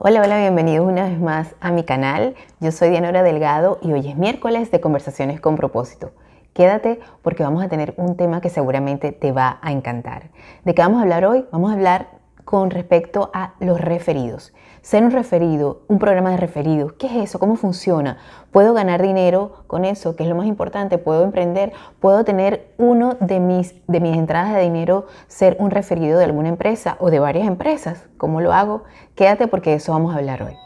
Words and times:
Hola, 0.00 0.22
hola, 0.22 0.38
bienvenidos 0.38 0.86
una 0.86 1.08
vez 1.08 1.18
más 1.18 1.56
a 1.58 1.72
mi 1.72 1.82
canal. 1.82 2.36
Yo 2.60 2.70
soy 2.70 2.90
Dianora 2.90 3.24
Delgado 3.24 3.80
y 3.82 3.92
hoy 3.92 4.08
es 4.08 4.16
miércoles 4.16 4.70
de 4.70 4.80
Conversaciones 4.80 5.40
con 5.40 5.56
propósito. 5.56 6.12
Quédate 6.52 7.00
porque 7.20 7.42
vamos 7.42 7.64
a 7.64 7.68
tener 7.68 7.94
un 7.96 8.16
tema 8.16 8.40
que 8.40 8.48
seguramente 8.48 9.10
te 9.10 9.32
va 9.32 9.58
a 9.60 9.72
encantar. 9.72 10.30
¿De 10.64 10.72
qué 10.72 10.82
vamos 10.82 11.00
a 11.00 11.02
hablar 11.02 11.24
hoy? 11.24 11.46
Vamos 11.50 11.72
a 11.72 11.74
hablar 11.74 12.10
con 12.48 12.70
respecto 12.70 13.30
a 13.34 13.52
los 13.60 13.78
referidos. 13.78 14.54
Ser 14.80 15.04
un 15.04 15.10
referido, 15.10 15.82
un 15.86 15.98
programa 15.98 16.30
de 16.30 16.38
referidos, 16.38 16.94
¿qué 16.94 17.06
es 17.06 17.28
eso? 17.28 17.38
¿Cómo 17.38 17.56
funciona? 17.56 18.16
¿Puedo 18.52 18.72
ganar 18.72 19.02
dinero 19.02 19.64
con 19.66 19.84
eso? 19.84 20.16
¿Qué 20.16 20.22
es 20.22 20.30
lo 20.30 20.34
más 20.34 20.46
importante? 20.46 20.96
¿Puedo 20.96 21.24
emprender? 21.24 21.74
¿Puedo 22.00 22.24
tener 22.24 22.72
uno 22.78 23.18
de 23.20 23.38
mis, 23.38 23.74
de 23.86 24.00
mis 24.00 24.16
entradas 24.16 24.54
de 24.54 24.62
dinero 24.62 25.08
ser 25.26 25.58
un 25.60 25.70
referido 25.70 26.18
de 26.18 26.24
alguna 26.24 26.48
empresa 26.48 26.96
o 27.00 27.10
de 27.10 27.18
varias 27.18 27.46
empresas? 27.46 28.06
¿Cómo 28.16 28.40
lo 28.40 28.54
hago? 28.54 28.84
Quédate 29.14 29.46
porque 29.46 29.68
de 29.68 29.76
eso 29.76 29.92
vamos 29.92 30.14
a 30.14 30.16
hablar 30.16 30.42
hoy. 30.42 30.56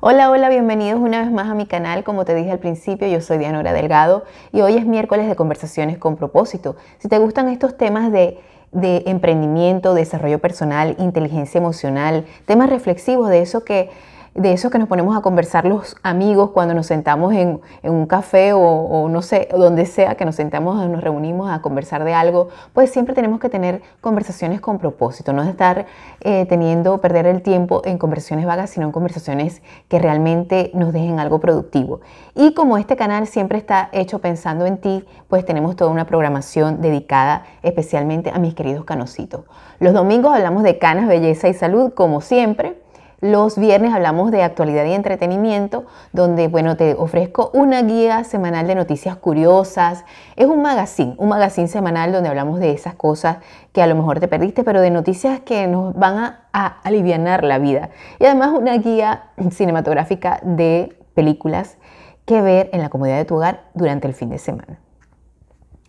Hola, 0.00 0.30
hola, 0.30 0.48
bienvenidos 0.48 1.00
una 1.00 1.22
vez 1.22 1.32
más 1.32 1.48
a 1.48 1.54
mi 1.54 1.66
canal. 1.66 2.04
Como 2.04 2.24
te 2.24 2.32
dije 2.36 2.52
al 2.52 2.60
principio, 2.60 3.08
yo 3.08 3.20
soy 3.20 3.36
Dianora 3.36 3.72
Delgado 3.72 4.22
y 4.52 4.60
hoy 4.60 4.76
es 4.76 4.86
miércoles 4.86 5.26
de 5.28 5.34
conversaciones 5.34 5.98
con 5.98 6.14
propósito. 6.14 6.76
Si 6.98 7.08
te 7.08 7.18
gustan 7.18 7.48
estos 7.48 7.76
temas 7.76 8.12
de, 8.12 8.38
de 8.70 9.02
emprendimiento, 9.06 9.94
desarrollo 9.94 10.38
personal, 10.38 10.94
inteligencia 11.00 11.58
emocional, 11.58 12.26
temas 12.46 12.70
reflexivos 12.70 13.28
de 13.28 13.40
eso 13.40 13.64
que 13.64 13.90
de 14.38 14.52
eso 14.52 14.70
que 14.70 14.78
nos 14.78 14.88
ponemos 14.88 15.16
a 15.16 15.20
conversar 15.20 15.64
los 15.64 15.96
amigos 16.02 16.50
cuando 16.50 16.72
nos 16.72 16.86
sentamos 16.86 17.34
en, 17.34 17.60
un 17.82 18.06
café 18.06 18.52
o, 18.52 19.08
no 19.10 19.22
sé, 19.22 19.48
donde 19.50 19.84
sea 19.86 20.14
que 20.14 20.24
nos 20.24 20.36
sentamos, 20.36 20.88
nos 20.88 21.02
reunimos 21.02 21.50
a 21.50 21.60
conversar 21.60 22.04
de 22.04 22.14
algo, 22.14 22.48
pues 22.72 22.90
siempre 22.90 23.14
tenemos 23.14 23.40
que 23.40 23.48
tener 23.48 23.82
conversaciones 24.00 24.60
con 24.60 24.78
propósito, 24.78 25.32
no 25.32 25.42
estar 25.42 25.86
eh, 26.20 26.46
teniendo, 26.48 27.00
perder 27.00 27.26
el 27.26 27.42
tiempo 27.42 27.82
en 27.84 27.98
conversaciones 27.98 28.46
vagas, 28.46 28.70
sino 28.70 28.86
en 28.86 28.92
conversaciones 28.92 29.62
que 29.88 29.98
realmente 29.98 30.70
nos 30.74 30.92
dejen 30.92 31.18
algo 31.18 31.40
productivo. 31.40 32.00
Y 32.34 32.54
como 32.54 32.78
este 32.78 32.96
canal 32.96 33.26
siempre 33.26 33.58
está 33.58 33.88
hecho 33.92 34.20
pensando 34.20 34.66
en 34.66 34.78
ti, 34.78 35.04
pues 35.28 35.44
tenemos 35.44 35.74
toda 35.76 35.90
una 35.90 36.06
programación 36.06 36.80
dedicada 36.80 37.44
especialmente 37.62 38.30
a 38.30 38.38
mis 38.38 38.54
queridos 38.54 38.84
canositos. 38.84 39.42
Los 39.80 39.94
domingos 39.94 40.34
hablamos 40.34 40.62
de 40.62 40.78
canas, 40.78 41.08
belleza 41.08 41.48
y 41.48 41.54
salud, 41.54 41.92
como 41.94 42.20
siempre. 42.20 42.87
Los 43.20 43.58
viernes 43.58 43.92
hablamos 43.92 44.30
de 44.30 44.44
actualidad 44.44 44.84
y 44.84 44.92
entretenimiento, 44.92 45.86
donde, 46.12 46.46
bueno, 46.46 46.76
te 46.76 46.94
ofrezco 46.94 47.50
una 47.52 47.82
guía 47.82 48.22
semanal 48.22 48.68
de 48.68 48.76
noticias 48.76 49.16
curiosas. 49.16 50.04
Es 50.36 50.46
un 50.46 50.62
magazine, 50.62 51.14
un 51.18 51.28
magazine 51.28 51.66
semanal 51.66 52.12
donde 52.12 52.28
hablamos 52.28 52.60
de 52.60 52.70
esas 52.70 52.94
cosas 52.94 53.38
que 53.72 53.82
a 53.82 53.88
lo 53.88 53.96
mejor 53.96 54.20
te 54.20 54.28
perdiste, 54.28 54.62
pero 54.62 54.80
de 54.80 54.90
noticias 54.90 55.40
que 55.40 55.66
nos 55.66 55.94
van 55.94 56.16
a, 56.16 56.48
a 56.52 56.66
aliviar 56.84 57.42
la 57.42 57.58
vida. 57.58 57.90
Y 58.20 58.24
además 58.24 58.50
una 58.52 58.76
guía 58.78 59.30
cinematográfica 59.50 60.40
de 60.42 60.96
películas 61.14 61.76
que 62.24 62.40
ver 62.40 62.70
en 62.72 62.82
la 62.82 62.88
comodidad 62.88 63.16
de 63.16 63.24
tu 63.24 63.36
hogar 63.36 63.64
durante 63.74 64.06
el 64.06 64.14
fin 64.14 64.30
de 64.30 64.38
semana. 64.38 64.78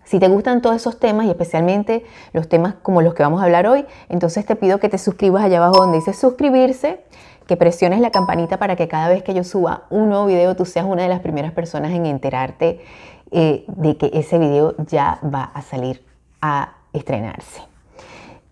Si 0.09 0.17
te 0.17 0.27
gustan 0.27 0.63
todos 0.63 0.75
esos 0.75 0.97
temas 0.97 1.27
y 1.27 1.29
especialmente 1.29 2.03
los 2.33 2.49
temas 2.49 2.73
como 2.81 3.03
los 3.03 3.13
que 3.13 3.21
vamos 3.21 3.43
a 3.43 3.45
hablar 3.45 3.67
hoy, 3.67 3.85
entonces 4.07 4.43
te 4.43 4.55
pido 4.55 4.79
que 4.79 4.89
te 4.89 4.97
suscribas 4.97 5.43
allá 5.43 5.59
abajo 5.59 5.81
donde 5.81 5.99
dice 5.99 6.13
suscribirse, 6.13 7.03
que 7.45 7.55
presiones 7.57 8.01
la 8.01 8.09
campanita 8.09 8.57
para 8.57 8.75
que 8.75 8.87
cada 8.87 9.07
vez 9.07 9.21
que 9.21 9.35
yo 9.35 9.43
suba 9.43 9.83
un 9.91 10.09
nuevo 10.09 10.25
video 10.25 10.55
tú 10.55 10.65
seas 10.65 10.87
una 10.87 11.03
de 11.03 11.09
las 11.09 11.19
primeras 11.19 11.51
personas 11.51 11.91
en 11.91 12.07
enterarte 12.07 12.83
eh, 13.29 13.65
de 13.67 13.97
que 13.97 14.09
ese 14.11 14.39
video 14.39 14.73
ya 14.79 15.19
va 15.23 15.43
a 15.43 15.61
salir 15.61 16.03
a 16.41 16.73
estrenarse. 16.91 17.61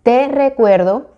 Te 0.04 0.28
recuerdo 0.28 1.08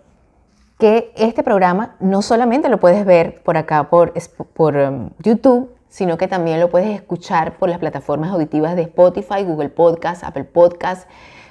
que 0.79 1.11
este 1.17 1.43
programa 1.43 1.97
no 1.99 2.23
solamente 2.23 2.67
lo 2.67 2.79
puedes 2.79 3.05
ver 3.05 3.43
por 3.43 3.57
acá 3.57 3.91
por, 3.91 4.11
um, 4.75 5.11
YouTube, 5.19 5.69
sino 5.91 6.17
que 6.17 6.29
también 6.29 6.61
lo 6.61 6.69
puedes 6.69 6.89
escuchar 6.89 7.57
por 7.57 7.67
las 7.67 7.77
plataformas 7.77 8.31
auditivas 8.31 8.77
de 8.77 8.83
Spotify, 8.83 9.43
Google 9.43 9.67
Podcast, 9.67 10.23
Apple 10.23 10.45
Podcast, 10.45 11.07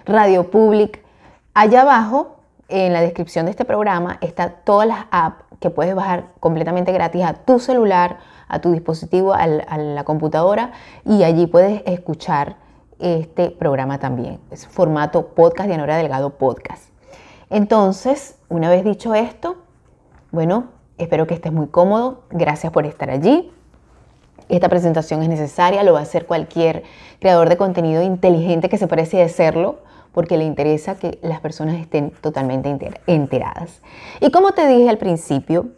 Radio 0.06 0.50
Public. 0.50 1.04
Allá 1.52 1.82
abajo, 1.82 2.38
en 2.68 2.94
la 2.94 3.02
descripción 3.02 3.44
de 3.44 3.50
este 3.50 3.66
programa, 3.66 4.16
está 4.22 4.48
todas 4.48 4.88
las 4.88 5.04
apps 5.10 5.44
que 5.60 5.68
puedes 5.68 5.94
bajar 5.94 6.28
completamente 6.40 6.90
gratis 6.90 7.22
a 7.22 7.34
tu 7.34 7.58
celular, 7.58 8.20
a 8.48 8.62
tu 8.62 8.72
dispositivo, 8.72 9.34
a 9.34 9.46
la 9.46 10.04
computadora 10.04 10.72
y 11.04 11.22
allí 11.22 11.46
puedes 11.46 11.82
escuchar 11.84 12.56
este 12.98 13.50
programa 13.50 13.98
también. 13.98 14.40
Es 14.50 14.66
formato 14.66 15.34
podcast 15.34 15.68
de 15.68 15.74
Anora 15.74 15.98
Delgado 15.98 16.30
Podcast. 16.30 16.84
Entonces, 17.50 18.38
una 18.48 18.70
vez 18.70 18.84
dicho 18.84 19.14
esto, 19.14 19.58
bueno, 20.30 20.68
espero 20.96 21.26
que 21.26 21.34
estés 21.34 21.52
muy 21.52 21.66
cómodo. 21.66 22.22
Gracias 22.30 22.72
por 22.72 22.86
estar 22.86 23.10
allí. 23.10 23.52
Esta 24.50 24.68
presentación 24.68 25.22
es 25.22 25.28
necesaria, 25.28 25.82
lo 25.82 25.92
va 25.92 26.00
a 26.00 26.02
hacer 26.02 26.26
cualquier 26.26 26.82
creador 27.20 27.48
de 27.48 27.56
contenido 27.56 28.02
inteligente 28.02 28.68
que 28.68 28.78
se 28.78 28.88
parece 28.88 29.18
de 29.18 29.28
serlo, 29.28 29.78
porque 30.12 30.36
le 30.36 30.44
interesa 30.44 30.96
que 30.96 31.18
las 31.22 31.40
personas 31.40 31.76
estén 31.76 32.10
totalmente 32.10 32.76
enteradas. 33.06 33.80
Y 34.20 34.30
como 34.32 34.52
te 34.52 34.66
dije 34.66 34.90
al 34.90 34.98
principio, 34.98 35.68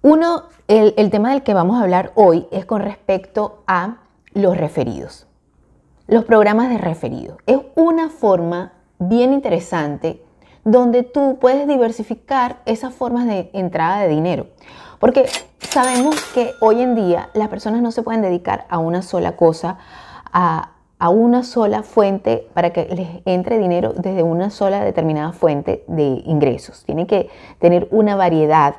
uno, 0.00 0.44
el, 0.66 0.94
el 0.96 1.10
tema 1.10 1.32
del 1.32 1.42
que 1.42 1.52
vamos 1.52 1.78
a 1.78 1.82
hablar 1.82 2.12
hoy 2.14 2.46
es 2.50 2.64
con 2.64 2.80
respecto 2.80 3.62
a 3.66 3.98
los 4.32 4.56
referidos. 4.56 5.26
Los 6.06 6.24
programas 6.24 6.70
de 6.70 6.78
referidos. 6.78 7.36
Es 7.46 7.58
una 7.74 8.08
forma 8.08 8.72
bien 8.98 9.34
interesante 9.34 10.22
donde 10.64 11.02
tú 11.02 11.38
puedes 11.40 11.66
diversificar 11.66 12.60
esas 12.66 12.94
formas 12.94 13.26
de 13.26 13.50
entrada 13.52 14.00
de 14.00 14.08
dinero. 14.08 14.46
Porque 14.98 15.26
sabemos 15.60 16.16
que 16.34 16.54
hoy 16.60 16.80
en 16.80 16.94
día 16.94 17.30
las 17.34 17.48
personas 17.48 17.82
no 17.82 17.92
se 17.92 18.02
pueden 18.02 18.22
dedicar 18.22 18.66
a 18.68 18.78
una 18.78 19.02
sola 19.02 19.36
cosa, 19.36 19.78
a, 20.32 20.72
una 21.10 21.44
sola 21.44 21.84
fuente 21.84 22.48
para 22.54 22.72
que 22.72 22.86
les 22.86 23.08
entre 23.24 23.58
dinero 23.58 23.92
desde 23.96 24.24
una 24.24 24.50
sola 24.50 24.82
determinada 24.82 25.32
fuente 25.32 25.84
de 25.86 26.22
ingresos. 26.26 26.82
Tienen 26.84 27.06
que 27.06 27.28
tener 27.60 27.86
una 27.92 28.16
variedad 28.16 28.76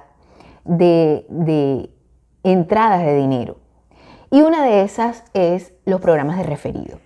de, 0.65 1.89
entradas 2.43 3.03
de 3.05 3.15
dinero. 3.15 3.55
Y 4.31 4.41
una 4.41 4.65
de 4.65 4.81
esas 4.81 5.23
es 5.33 5.73
los 5.85 6.01
programas 6.01 6.37
de 6.37 6.43
referido. 6.43 6.99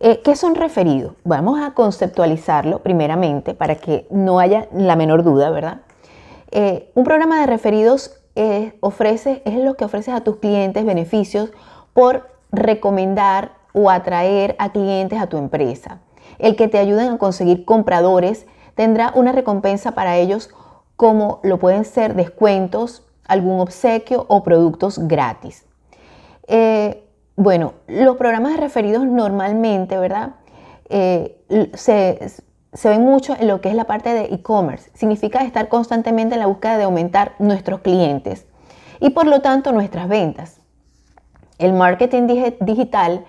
Eh, 0.00 0.20
¿Qué 0.24 0.34
son 0.34 0.56
referidos? 0.56 1.14
Vamos 1.24 1.60
a 1.60 1.72
conceptualizarlo 1.72 2.82
primeramente 2.82 3.54
para 3.54 3.76
que 3.76 4.06
no 4.10 4.40
haya 4.40 4.68
la 4.72 4.96
menor 4.96 5.22
duda, 5.22 5.50
¿verdad? 5.50 5.82
Eh, 6.50 6.90
un 6.94 7.04
programa 7.04 7.40
de 7.40 7.46
referidos 7.46 8.15
es, 8.36 8.74
ofrece, 8.80 9.42
es 9.44 9.56
lo 9.56 9.74
que 9.74 9.84
ofreces 9.84 10.14
a 10.14 10.20
tus 10.20 10.36
clientes 10.36 10.84
beneficios 10.84 11.50
por 11.92 12.28
recomendar 12.52 13.52
o 13.72 13.90
atraer 13.90 14.54
a 14.58 14.70
clientes 14.70 15.20
a 15.20 15.26
tu 15.26 15.36
empresa. 15.36 16.00
El 16.38 16.54
que 16.54 16.68
te 16.68 16.78
ayuden 16.78 17.08
a 17.08 17.18
conseguir 17.18 17.64
compradores 17.64 18.46
tendrá 18.74 19.12
una 19.14 19.32
recompensa 19.32 19.92
para 19.92 20.16
ellos 20.16 20.50
como 20.96 21.40
lo 21.42 21.58
pueden 21.58 21.84
ser 21.84 22.14
descuentos, 22.14 23.02
algún 23.26 23.60
obsequio 23.60 24.24
o 24.28 24.42
productos 24.42 24.98
gratis. 25.06 25.66
Eh, 26.46 27.04
bueno, 27.36 27.74
los 27.86 28.16
programas 28.16 28.56
referidos 28.56 29.04
normalmente, 29.04 29.98
¿verdad? 29.98 30.36
Eh, 30.88 31.36
se, 31.74 32.30
se 32.76 32.90
ven 32.90 33.02
mucho 33.02 33.34
en 33.38 33.48
lo 33.48 33.60
que 33.60 33.70
es 33.70 33.74
la 33.74 33.84
parte 33.84 34.12
de 34.12 34.26
e-commerce. 34.26 34.90
Significa 34.94 35.42
estar 35.42 35.68
constantemente 35.68 36.34
en 36.34 36.40
la 36.40 36.46
búsqueda 36.46 36.76
de 36.76 36.84
aumentar 36.84 37.34
nuestros 37.38 37.80
clientes 37.80 38.46
y 39.00 39.10
por 39.10 39.26
lo 39.26 39.40
tanto 39.40 39.72
nuestras 39.72 40.08
ventas. 40.08 40.60
El 41.58 41.72
marketing 41.72 42.26
digital, 42.60 43.24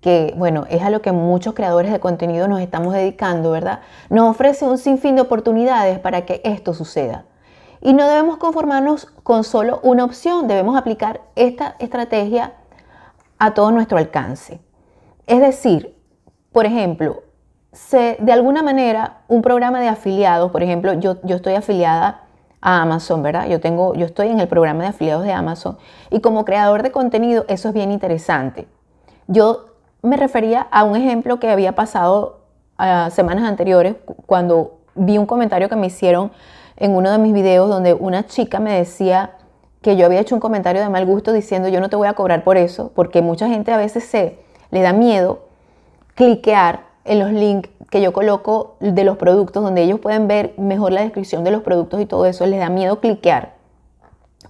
que 0.00 0.32
bueno, 0.36 0.66
es 0.70 0.82
a 0.82 0.90
lo 0.90 1.02
que 1.02 1.10
muchos 1.10 1.54
creadores 1.54 1.90
de 1.90 1.98
contenido 1.98 2.46
nos 2.46 2.60
estamos 2.60 2.94
dedicando, 2.94 3.50
¿verdad? 3.50 3.80
Nos 4.08 4.30
ofrece 4.30 4.64
un 4.64 4.78
sinfín 4.78 5.16
de 5.16 5.22
oportunidades 5.22 5.98
para 5.98 6.24
que 6.24 6.40
esto 6.44 6.72
suceda. 6.72 7.24
Y 7.80 7.94
no 7.94 8.06
debemos 8.06 8.36
conformarnos 8.36 9.06
con 9.24 9.42
solo 9.42 9.80
una 9.82 10.04
opción, 10.04 10.46
debemos 10.46 10.76
aplicar 10.76 11.22
esta 11.34 11.74
estrategia 11.80 12.52
a 13.40 13.54
todo 13.54 13.72
nuestro 13.72 13.98
alcance. 13.98 14.60
Es 15.26 15.40
decir, 15.40 15.96
por 16.52 16.66
ejemplo, 16.66 17.24
de 17.72 18.32
alguna 18.32 18.62
manera 18.62 19.22
un 19.28 19.40
programa 19.40 19.80
de 19.80 19.88
afiliados, 19.88 20.50
por 20.50 20.62
ejemplo, 20.62 20.92
yo, 20.94 21.16
yo 21.22 21.36
estoy 21.36 21.54
afiliada 21.54 22.22
a 22.60 22.82
Amazon, 22.82 23.22
¿verdad? 23.22 23.48
Yo, 23.48 23.60
tengo, 23.60 23.94
yo 23.94 24.06
estoy 24.06 24.28
en 24.28 24.40
el 24.40 24.48
programa 24.48 24.84
de 24.84 24.90
afiliados 24.90 25.24
de 25.24 25.32
Amazon 25.32 25.78
y 26.10 26.20
como 26.20 26.44
creador 26.44 26.82
de 26.82 26.92
contenido 26.92 27.44
eso 27.48 27.68
es 27.68 27.74
bien 27.74 27.90
interesante. 27.90 28.68
Yo 29.26 29.66
me 30.02 30.16
refería 30.16 30.68
a 30.70 30.84
un 30.84 30.96
ejemplo 30.96 31.40
que 31.40 31.50
había 31.50 31.74
pasado 31.74 32.40
uh, 32.78 33.10
semanas 33.10 33.44
anteriores 33.44 33.96
cuando 34.26 34.78
vi 34.94 35.16
un 35.16 35.26
comentario 35.26 35.68
que 35.68 35.76
me 35.76 35.86
hicieron 35.86 36.30
en 36.76 36.94
uno 36.94 37.10
de 37.10 37.18
mis 37.18 37.32
videos 37.32 37.68
donde 37.68 37.94
una 37.94 38.26
chica 38.26 38.60
me 38.60 38.74
decía 38.74 39.32
que 39.80 39.96
yo 39.96 40.06
había 40.06 40.20
hecho 40.20 40.34
un 40.34 40.40
comentario 40.40 40.82
de 40.82 40.88
mal 40.88 41.06
gusto 41.06 41.32
diciendo 41.32 41.68
yo 41.68 41.80
no 41.80 41.88
te 41.88 41.96
voy 41.96 42.06
a 42.06 42.12
cobrar 42.12 42.44
por 42.44 42.56
eso, 42.56 42.92
porque 42.94 43.22
mucha 43.22 43.48
gente 43.48 43.72
a 43.72 43.76
veces 43.76 44.04
se 44.04 44.38
le 44.70 44.82
da 44.82 44.92
miedo 44.92 45.46
cliquear 46.14 46.91
en 47.04 47.18
los 47.18 47.32
links 47.32 47.70
que 47.90 48.00
yo 48.00 48.12
coloco 48.12 48.76
de 48.80 49.04
los 49.04 49.16
productos, 49.16 49.62
donde 49.62 49.82
ellos 49.82 50.00
pueden 50.00 50.28
ver 50.28 50.54
mejor 50.56 50.92
la 50.92 51.02
descripción 51.02 51.44
de 51.44 51.50
los 51.50 51.62
productos 51.62 52.00
y 52.00 52.06
todo 52.06 52.26
eso, 52.26 52.46
les 52.46 52.58
da 52.58 52.70
miedo 52.70 53.00
cliquear, 53.00 53.54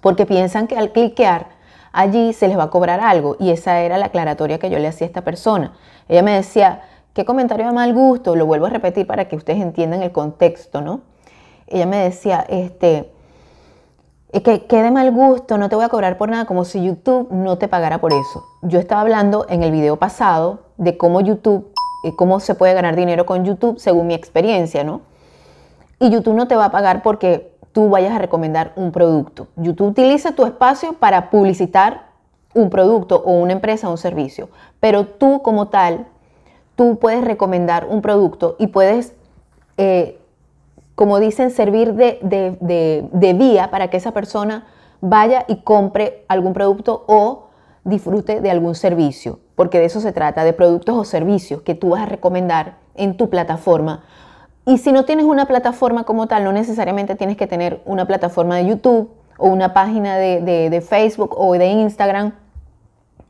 porque 0.00 0.26
piensan 0.26 0.66
que 0.66 0.76
al 0.76 0.92
cliquear 0.92 1.48
allí 1.92 2.32
se 2.32 2.48
les 2.48 2.56
va 2.56 2.64
a 2.64 2.70
cobrar 2.70 3.00
algo, 3.00 3.36
y 3.38 3.50
esa 3.50 3.80
era 3.80 3.98
la 3.98 4.06
aclaratoria 4.06 4.58
que 4.58 4.70
yo 4.70 4.78
le 4.78 4.88
hacía 4.88 5.06
a 5.06 5.08
esta 5.08 5.22
persona. 5.22 5.72
Ella 6.08 6.22
me 6.22 6.34
decía, 6.34 6.82
qué 7.14 7.24
comentario 7.24 7.66
de 7.66 7.72
mal 7.72 7.92
gusto, 7.92 8.36
lo 8.36 8.46
vuelvo 8.46 8.66
a 8.66 8.70
repetir 8.70 9.06
para 9.06 9.26
que 9.26 9.36
ustedes 9.36 9.60
entiendan 9.60 10.02
el 10.02 10.12
contexto, 10.12 10.80
¿no? 10.80 11.00
Ella 11.66 11.86
me 11.86 11.98
decía, 11.98 12.44
este, 12.48 13.12
que, 14.32 14.66
que 14.66 14.82
de 14.82 14.90
mal 14.90 15.10
gusto, 15.10 15.58
no 15.58 15.68
te 15.68 15.76
voy 15.76 15.84
a 15.84 15.88
cobrar 15.88 16.16
por 16.16 16.30
nada, 16.30 16.44
como 16.44 16.64
si 16.64 16.82
YouTube 16.82 17.28
no 17.30 17.58
te 17.58 17.68
pagara 17.68 18.00
por 18.00 18.12
eso. 18.12 18.44
Yo 18.62 18.78
estaba 18.78 19.00
hablando 19.00 19.46
en 19.48 19.62
el 19.62 19.72
video 19.72 19.96
pasado 19.96 20.60
de 20.76 20.96
cómo 20.96 21.20
YouTube 21.20 21.71
cómo 22.16 22.40
se 22.40 22.54
puede 22.54 22.74
ganar 22.74 22.96
dinero 22.96 23.26
con 23.26 23.44
YouTube 23.44 23.78
según 23.78 24.08
mi 24.08 24.14
experiencia, 24.14 24.84
¿no? 24.84 25.02
Y 25.98 26.10
YouTube 26.10 26.34
no 26.34 26.48
te 26.48 26.56
va 26.56 26.66
a 26.66 26.70
pagar 26.70 27.02
porque 27.02 27.52
tú 27.72 27.88
vayas 27.88 28.12
a 28.12 28.18
recomendar 28.18 28.72
un 28.76 28.92
producto. 28.92 29.46
YouTube 29.56 29.88
utiliza 29.90 30.32
tu 30.32 30.44
espacio 30.44 30.94
para 30.94 31.30
publicitar 31.30 32.06
un 32.54 32.70
producto 32.70 33.22
o 33.24 33.32
una 33.32 33.52
empresa 33.52 33.88
o 33.88 33.92
un 33.92 33.98
servicio, 33.98 34.48
pero 34.80 35.06
tú 35.06 35.42
como 35.42 35.68
tal, 35.68 36.06
tú 36.76 36.98
puedes 36.98 37.24
recomendar 37.24 37.86
un 37.88 38.02
producto 38.02 38.56
y 38.58 38.66
puedes, 38.66 39.14
eh, 39.78 40.18
como 40.94 41.18
dicen, 41.18 41.50
servir 41.50 41.94
de, 41.94 42.18
de 42.20 43.32
vía 43.32 43.70
para 43.70 43.88
que 43.88 43.96
esa 43.96 44.12
persona 44.12 44.66
vaya 45.00 45.44
y 45.48 45.56
compre 45.56 46.24
algún 46.28 46.52
producto 46.52 47.04
o 47.06 47.48
disfrute 47.84 48.40
de 48.40 48.50
algún 48.50 48.74
servicio 48.74 49.40
porque 49.62 49.78
de 49.78 49.84
eso 49.84 50.00
se 50.00 50.12
trata, 50.12 50.42
de 50.42 50.52
productos 50.52 50.96
o 50.96 51.04
servicios 51.04 51.62
que 51.62 51.76
tú 51.76 51.90
vas 51.90 52.02
a 52.02 52.06
recomendar 52.06 52.78
en 52.96 53.16
tu 53.16 53.30
plataforma. 53.30 54.02
Y 54.66 54.78
si 54.78 54.90
no 54.90 55.04
tienes 55.04 55.24
una 55.24 55.46
plataforma 55.46 56.02
como 56.02 56.26
tal, 56.26 56.42
no 56.42 56.52
necesariamente 56.52 57.14
tienes 57.14 57.36
que 57.36 57.46
tener 57.46 57.80
una 57.84 58.06
plataforma 58.06 58.56
de 58.56 58.66
YouTube 58.66 59.10
o 59.38 59.46
una 59.46 59.72
página 59.72 60.16
de, 60.16 60.84
Facebook 60.84 61.36
o 61.38 61.52
de 61.52 61.66
Instagram. 61.66 62.32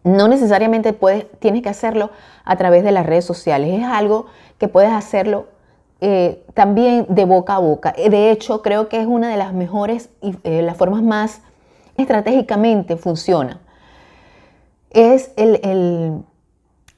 No 0.05 0.27
necesariamente 0.27 0.95
puedes, 0.95 1.27
tienes 1.39 1.63
que 1.63 1.69
hacerlo 1.69 2.11
a 2.45 2.57
través 2.57 2.83
de 2.83 2.93
las 2.93 3.05
redes 3.05 3.27
sociales. 3.27 3.81
Es 3.81 3.85
algo 3.85 4.25
que 4.59 4.69
puedes 4.69 4.91
hacerlo 4.91 5.49
eh, 6.01 6.45
también 6.55 7.07
de 7.09 7.25
boca 7.25 7.57
a 7.57 7.59
boca. 7.59 7.93
De 7.93 8.31
hecho, 8.31 8.63
creo 8.63 8.89
que 8.89 9.01
es 9.01 9.07
una 9.07 9.31
de 9.31 9.37
las 9.37 9.53
mejores 9.53 10.11
y 10.21 10.35
eh, 10.45 10.63
las 10.63 10.77
formas 10.77 11.03
más 11.03 11.43
estratégicamente 11.97 12.97
funciona 12.97 13.61
es 14.93 15.33
el, 15.37 16.25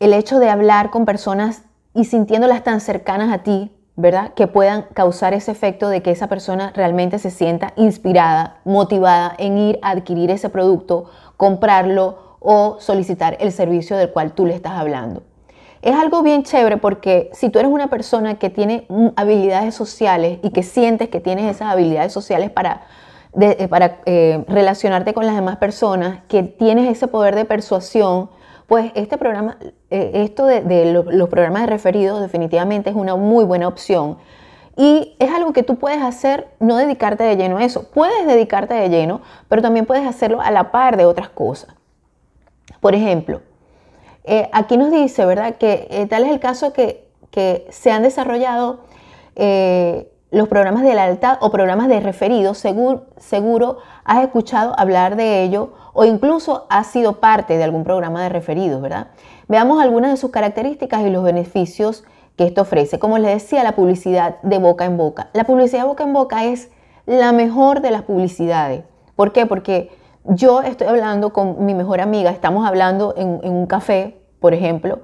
hecho 0.00 0.38
de 0.38 0.50
hablar 0.50 0.90
con 0.90 1.04
personas 1.04 1.62
y 1.94 2.04
sintiéndolas 2.04 2.64
tan 2.64 2.80
cercanas 2.80 3.32
a 3.32 3.42
ti, 3.42 3.72
¿verdad? 3.96 4.34
Que 4.34 4.46
puedan 4.46 4.86
causar 4.94 5.34
ese 5.34 5.52
efecto 5.52 5.88
de 5.88 6.02
que 6.02 6.10
esa 6.10 6.28
persona 6.28 6.72
realmente 6.74 7.18
se 7.18 7.30
sienta 7.30 7.72
inspirada, 7.76 8.58
motivada 8.64 9.34
en 9.38 9.58
ir 9.58 9.78
a 9.82 9.90
adquirir 9.90 10.30
ese 10.30 10.48
producto, 10.48 11.10
comprarlo 11.36 12.36
o 12.40 12.76
solicitar 12.80 13.36
el 13.40 13.52
servicio 13.52 13.96
del 13.96 14.10
cual 14.10 14.32
tú 14.32 14.46
le 14.46 14.54
estás 14.54 14.72
hablando. 14.72 15.22
Es 15.80 15.94
algo 15.94 16.22
bien 16.22 16.42
chévere 16.42 16.78
porque 16.78 17.30
si 17.34 17.50
tú 17.50 17.58
eres 17.58 17.70
una 17.70 17.88
persona 17.88 18.38
que 18.38 18.48
tiene 18.50 18.86
habilidades 19.16 19.74
sociales 19.74 20.38
y 20.42 20.50
que 20.50 20.62
sientes 20.62 21.10
que 21.10 21.20
tienes 21.20 21.44
esas 21.54 21.70
habilidades 21.70 22.12
sociales 22.12 22.50
para 22.50 22.86
eh, 23.40 23.66
para 23.66 23.98
eh, 24.06 24.44
relacionarte 24.46 25.12
con 25.12 25.26
las 25.26 25.34
demás 25.34 25.56
personas, 25.56 26.22
que 26.28 26.44
tienes 26.44 26.88
ese 26.88 27.08
poder 27.08 27.34
de 27.34 27.44
persuasión, 27.44 28.30
pues 28.68 28.92
este 28.94 29.18
programa, 29.18 29.58
eh, 29.90 30.10
esto 30.14 30.46
de, 30.46 30.92
los 30.92 31.28
programas 31.28 31.62
de 31.62 31.66
referidos 31.66 32.20
definitivamente 32.20 32.90
es 32.90 32.96
una 32.96 33.16
muy 33.16 33.44
buena 33.44 33.66
opción. 33.66 34.18
Y 34.76 35.16
es 35.18 35.32
algo 35.32 35.52
que 35.52 35.64
tú 35.64 35.76
puedes 35.76 36.00
hacer, 36.00 36.48
no 36.60 36.76
dedicarte 36.76 37.24
de 37.24 37.36
lleno 37.36 37.58
a 37.58 37.64
eso. 37.64 37.90
Puedes 37.90 38.24
dedicarte 38.24 38.74
de 38.74 38.88
lleno, 38.88 39.20
pero 39.48 39.62
también 39.62 39.84
puedes 39.84 40.06
hacerlo 40.06 40.40
a 40.40 40.52
la 40.52 40.70
par 40.70 40.96
de 40.96 41.04
otras 41.04 41.28
cosas. 41.28 41.74
Por 42.80 42.94
ejemplo, 42.94 43.40
aquí 44.52 44.76
nos 44.76 44.90
dice, 44.90 45.24
¿verdad?, 45.26 45.56
que 45.56 46.06
tal 46.08 46.24
es 46.24 46.30
el 46.30 46.40
caso 46.40 46.72
que, 46.72 47.08
que 47.30 47.66
se 47.70 47.90
han 47.90 48.02
desarrollado 48.02 48.80
los 50.34 50.48
programas 50.48 50.82
de 50.82 50.94
lealtad 50.94 51.38
o 51.40 51.50
programas 51.50 51.88
de 51.88 52.00
referidos, 52.00 52.58
seguro, 52.58 53.06
seguro 53.16 53.78
has 54.04 54.24
escuchado 54.24 54.74
hablar 54.78 55.14
de 55.14 55.44
ello 55.44 55.70
o 55.92 56.04
incluso 56.04 56.66
has 56.70 56.88
sido 56.88 57.20
parte 57.20 57.56
de 57.56 57.62
algún 57.62 57.84
programa 57.84 58.22
de 58.22 58.28
referidos, 58.30 58.82
¿verdad? 58.82 59.08
Veamos 59.46 59.80
algunas 59.80 60.10
de 60.10 60.16
sus 60.16 60.30
características 60.30 61.02
y 61.02 61.10
los 61.10 61.22
beneficios 61.22 62.04
que 62.36 62.44
esto 62.44 62.62
ofrece. 62.62 62.98
Como 62.98 63.18
les 63.18 63.32
decía, 63.32 63.62
la 63.62 63.76
publicidad 63.76 64.40
de 64.42 64.58
boca 64.58 64.84
en 64.84 64.96
boca. 64.96 65.30
La 65.34 65.44
publicidad 65.44 65.82
de 65.82 65.88
boca 65.88 66.02
en 66.02 66.12
boca 66.12 66.44
es 66.44 66.68
la 67.06 67.30
mejor 67.32 67.80
de 67.80 67.92
las 67.92 68.02
publicidades. 68.02 68.82
¿Por 69.14 69.32
qué? 69.32 69.46
Porque 69.46 69.92
yo 70.24 70.62
estoy 70.62 70.88
hablando 70.88 71.32
con 71.32 71.64
mi 71.64 71.74
mejor 71.74 72.00
amiga, 72.00 72.30
estamos 72.30 72.66
hablando 72.66 73.14
en, 73.16 73.38
un 73.44 73.66
café, 73.66 74.20
por 74.40 74.52
ejemplo, 74.52 75.00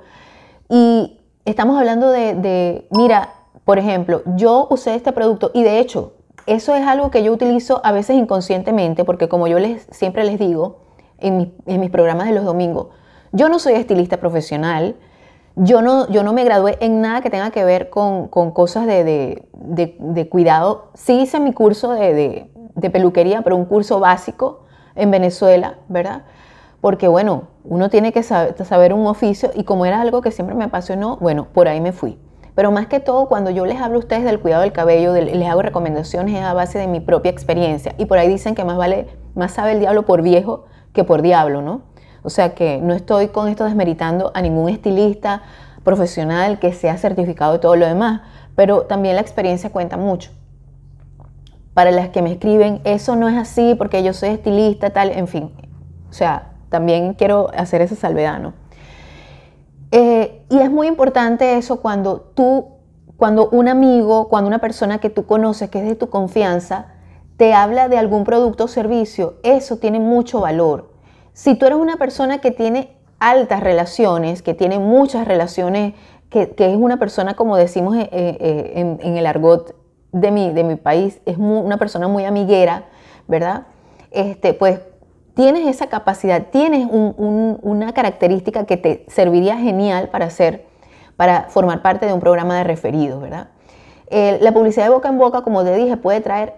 y 0.69 1.21
estamos 1.44 1.79
hablando 1.79 2.11
de, 2.11 2.35
de 2.35 2.88
mira, 2.91 3.40
por 3.65 3.79
ejemplo, 3.79 4.23
yo 4.37 4.67
usé 4.71 4.95
este 4.95 5.12
producto 5.12 5.51
y 5.55 5.62
de 5.62 5.79
hecho, 5.79 6.15
eso 6.47 6.75
es 6.75 6.87
algo 6.87 7.11
que 7.11 7.23
yo 7.23 7.33
utilizo 7.33 7.81
a 7.85 7.93
veces 7.93 8.17
inconscientemente, 8.17 9.05
porque 9.05 9.29
como 9.29 9.47
yo 9.47 9.59
les, 9.59 9.87
siempre 9.91 10.25
les 10.25 10.39
digo 10.39 10.79
en, 11.19 11.53
mis 11.67 11.91
programas 11.91 12.27
de 12.27 12.35
los 12.35 12.45
domingos, 12.45 12.89
yo 13.33 13.49
no 13.49 13.59
soy 13.59 13.75
estilista 13.75 14.17
profesional, 14.17 14.97
yo 15.57 15.83
no, 15.83 16.09
yo 16.09 16.23
no 16.23 16.33
me 16.33 16.45
gradué 16.45 16.79
en 16.81 17.01
nada 17.01 17.21
que 17.21 17.31
tenga 17.31 17.51
que 17.51 17.65
ver 17.65 17.91
con, 17.91 18.29
cosas 18.29 18.87
de, 18.87 20.29
cuidado. 20.31 20.91
Sí 20.95 21.21
hice 21.21 21.39
mi 21.39 21.53
curso 21.53 21.93
de, 21.93 22.51
peluquería, 22.93 23.43
pero 23.43 23.56
un 23.56 23.67
curso 23.67 24.01
básico 24.01 24.65
en 24.95 25.11
Venezuela, 25.11 25.79
¿verdad? 25.89 26.23
Porque 26.81 27.09
bueno, 27.09 27.49
uno 27.63 27.91
tiene 27.91 28.13
que 28.13 28.23
saber, 28.23 28.56
saber 28.65 28.95
un 28.95 29.06
oficio 29.06 29.51
y 29.55 29.65
como 29.65 29.85
era 29.85 30.01
algo 30.01 30.23
que 30.23 30.31
siempre 30.31 30.56
me 30.56 30.65
apasionó, 30.65 31.19
bueno, 31.19 31.49
por 31.53 31.69
ahí 31.69 31.81
me 31.81 31.93
fui. 31.93 32.19
Pero 32.55 32.70
más 32.70 32.87
que 32.87 33.00
todo, 33.00 33.29
cuando 33.29 33.50
yo 33.50 33.67
les 33.67 33.81
hablo 33.81 33.97
a 33.97 34.00
ustedes 34.00 34.25
del 34.25 34.41
cuidado 34.41 34.62
del 34.62 34.73
cabello, 34.73 35.14
les 35.14 35.49
hago 35.49 35.62
recomendaciones 35.62 36.35
es 36.35 36.43
a 36.43 36.52
base 36.52 36.79
de 36.79 36.87
mi 36.87 37.00
propia 37.00 37.31
experiencia. 37.31 37.94
Y 37.99 38.06
por 38.06 38.19
ahí 38.19 38.29
dicen 38.29 38.55
que 38.55 38.64
más 38.64 38.76
vale, 38.76 39.08
más 39.35 39.52
sabe 39.52 39.73
el 39.73 39.81
diablo 39.81 40.05
por 40.05 40.23
viejo 40.23 40.64
que 40.93 41.05
por 41.05 41.23
diablo, 41.23 41.62
¿no? 41.62 41.82
O 42.23 42.31
sea 42.31 42.55
que 42.55 42.79
no 42.79 42.93
estoy 42.94 43.29
con 43.29 43.49
esto 43.49 43.64
desmeritando 43.64 44.31
a 44.35 44.43
ningún 44.43 44.69
estilista 44.69 45.43
profesional 45.84 46.58
que 46.58 46.72
sea 46.72 46.98
certificado 46.98 47.55
y 47.55 47.58
todo 47.58 47.77
lo 47.77 47.86
demás, 47.86 48.22
pero 48.55 48.82
también 48.82 49.15
la 49.15 49.22
experiencia 49.22 49.70
cuenta 49.70 49.96
mucho. 49.96 50.31
Para 51.72 51.93
las 51.93 52.08
que 52.10 52.20
me 52.20 52.32
escriben, 52.32 52.81
eso 52.84 53.17
no 53.17 53.29
es 53.29 53.36
así 53.36 53.75
porque 53.77 54.03
yo 54.03 54.13
soy 54.13 54.31
estilista, 54.31 54.91
tal, 54.91 55.10
en 55.10 55.29
fin. 55.29 55.51
O 56.10 56.13
sea, 56.13 56.51
también 56.69 57.15
quiero 57.15 57.51
hacer 57.56 57.81
esa 57.81 57.94
salvedad, 57.94 58.39
¿no? 58.39 58.53
Eh, 59.93 60.40
y 60.51 60.59
es 60.59 60.71
muy 60.71 60.89
importante 60.89 61.57
eso 61.57 61.81
cuando 61.81 62.21
tú, 62.21 62.67
cuando 63.17 63.49
un 63.51 63.69
amigo, 63.69 64.29
cuando 64.29 64.49
una 64.49 64.59
persona 64.59 64.99
que 64.99 65.09
tú 65.09 65.25
conoces, 65.25 65.71
que 65.71 65.79
es 65.79 65.85
de 65.85 65.95
tu 65.95 66.11
confianza, 66.11 66.89
te 67.37 67.55
habla 67.55 67.89
de 67.89 67.97
algún 67.97 68.25
producto 68.25 68.65
o 68.65 68.69
servicio, 68.69 69.37
eso 69.45 69.77
tiene 69.77 70.01
mucho 70.01 70.41
valor. 70.41 70.91
Si 71.33 71.55
tú 71.55 71.67
eres 71.67 71.79
una 71.79 71.97
persona 71.97 72.39
que 72.39 72.51
tiene 72.51 72.99
altas 73.21 73.61
relaciones, 73.61 74.43
que 74.43 74.55
tiene 74.55 74.81
muchas 74.81 75.27
relaciones, 75.27 75.95
que, 76.31 76.53
es 76.57 76.77
una 76.77 76.99
persona, 76.99 77.35
como 77.35 77.57
decimos 77.57 77.97
eh, 77.97 78.09
eh, 78.13 78.99
en, 79.01 79.17
el 79.17 79.27
argot 79.27 79.77
de 80.13 80.33
mi, 80.33 80.51
de 80.53 80.65
mi 80.65 80.75
país, 80.75 81.21
es 81.27 81.39
una 81.39 81.77
persona 81.77 82.09
muy 82.09 82.25
amiguera, 82.25 82.87
¿verdad? 83.29 83.67
Este, 84.11 84.53
pues 84.53 84.81
tienes 85.34 85.67
esa 85.67 85.89
capacidad, 85.89 86.46
tienes 86.51 86.89
una 86.91 87.93
característica 87.93 88.65
que 88.65 88.77
te 88.77 89.05
serviría 89.08 89.56
genial 89.56 90.08
para 90.08 90.27
hacer, 90.27 90.67
para 91.17 91.44
formar 91.49 91.82
parte 91.82 92.06
de 92.06 92.13
un 92.13 92.20
programa 92.20 92.56
de 92.56 92.65
referidos, 92.65 93.20
¿verdad? 93.20 93.49
la 94.10 94.53
publicidad 94.53 94.87
de 94.87 94.91
boca 94.91 95.08
en 95.08 95.19
boca, 95.19 95.43
como 95.43 95.63
te 95.63 95.75
dije, 95.77 95.96
puede 95.96 96.20
traer 96.20 96.55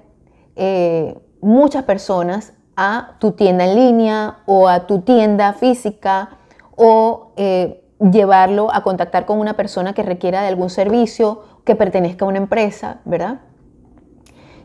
eh, 0.57 1.19
muchas 1.41 1.85
personas 1.85 2.55
a 2.77 3.17
tu 3.19 3.33
tienda 3.33 3.65
en 3.65 3.75
línea 3.75 4.39
o 4.47 4.69
a 4.69 4.87
tu 4.87 5.01
tienda 5.01 5.53
física 5.53 6.31
o 6.77 7.33
eh, 7.37 7.85
llevarlo 8.01 8.73
a 8.73 8.83
contactar 8.83 9.27
con 9.27 9.39
una 9.39 9.55
persona 9.55 9.93
que 9.93 10.03
requiera 10.03 10.43
de 10.43 10.49
algún 10.49 10.71
servicio 10.71 11.43
que 11.65 11.77
pertenezca 11.77 12.25
a 12.25 12.29
una 12.29 12.39
empresa, 12.39 13.01
¿verdad? 13.05 13.41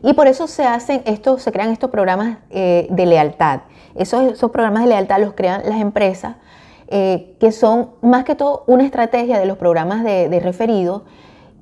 Y 0.02 0.12
por 0.12 0.26
eso 0.26 0.46
se 0.46 0.64
hacen 0.64 1.02
estos, 1.04 1.42
se 1.42 1.52
crean 1.52 1.70
estos 1.70 1.90
programas 1.90 2.38
eh, 2.50 2.86
de 2.90 3.06
lealtad. 3.06 3.60
Esos, 3.94 4.38
programas 4.50 4.84
de 4.84 4.90
lealtad 4.90 5.20
los 5.20 5.34
crean 5.34 5.62
las 5.64 5.80
empresas, 5.80 6.36
eh, 6.88 7.36
que 7.40 7.52
son 7.52 7.90
más 8.00 8.24
que 8.24 8.34
todo 8.34 8.64
una 8.66 8.84
estrategia 8.84 9.38
de 9.38 9.46
los 9.46 9.58
programas 9.58 10.04
de, 10.04 10.28
de 10.28 10.40
referido 10.40 11.04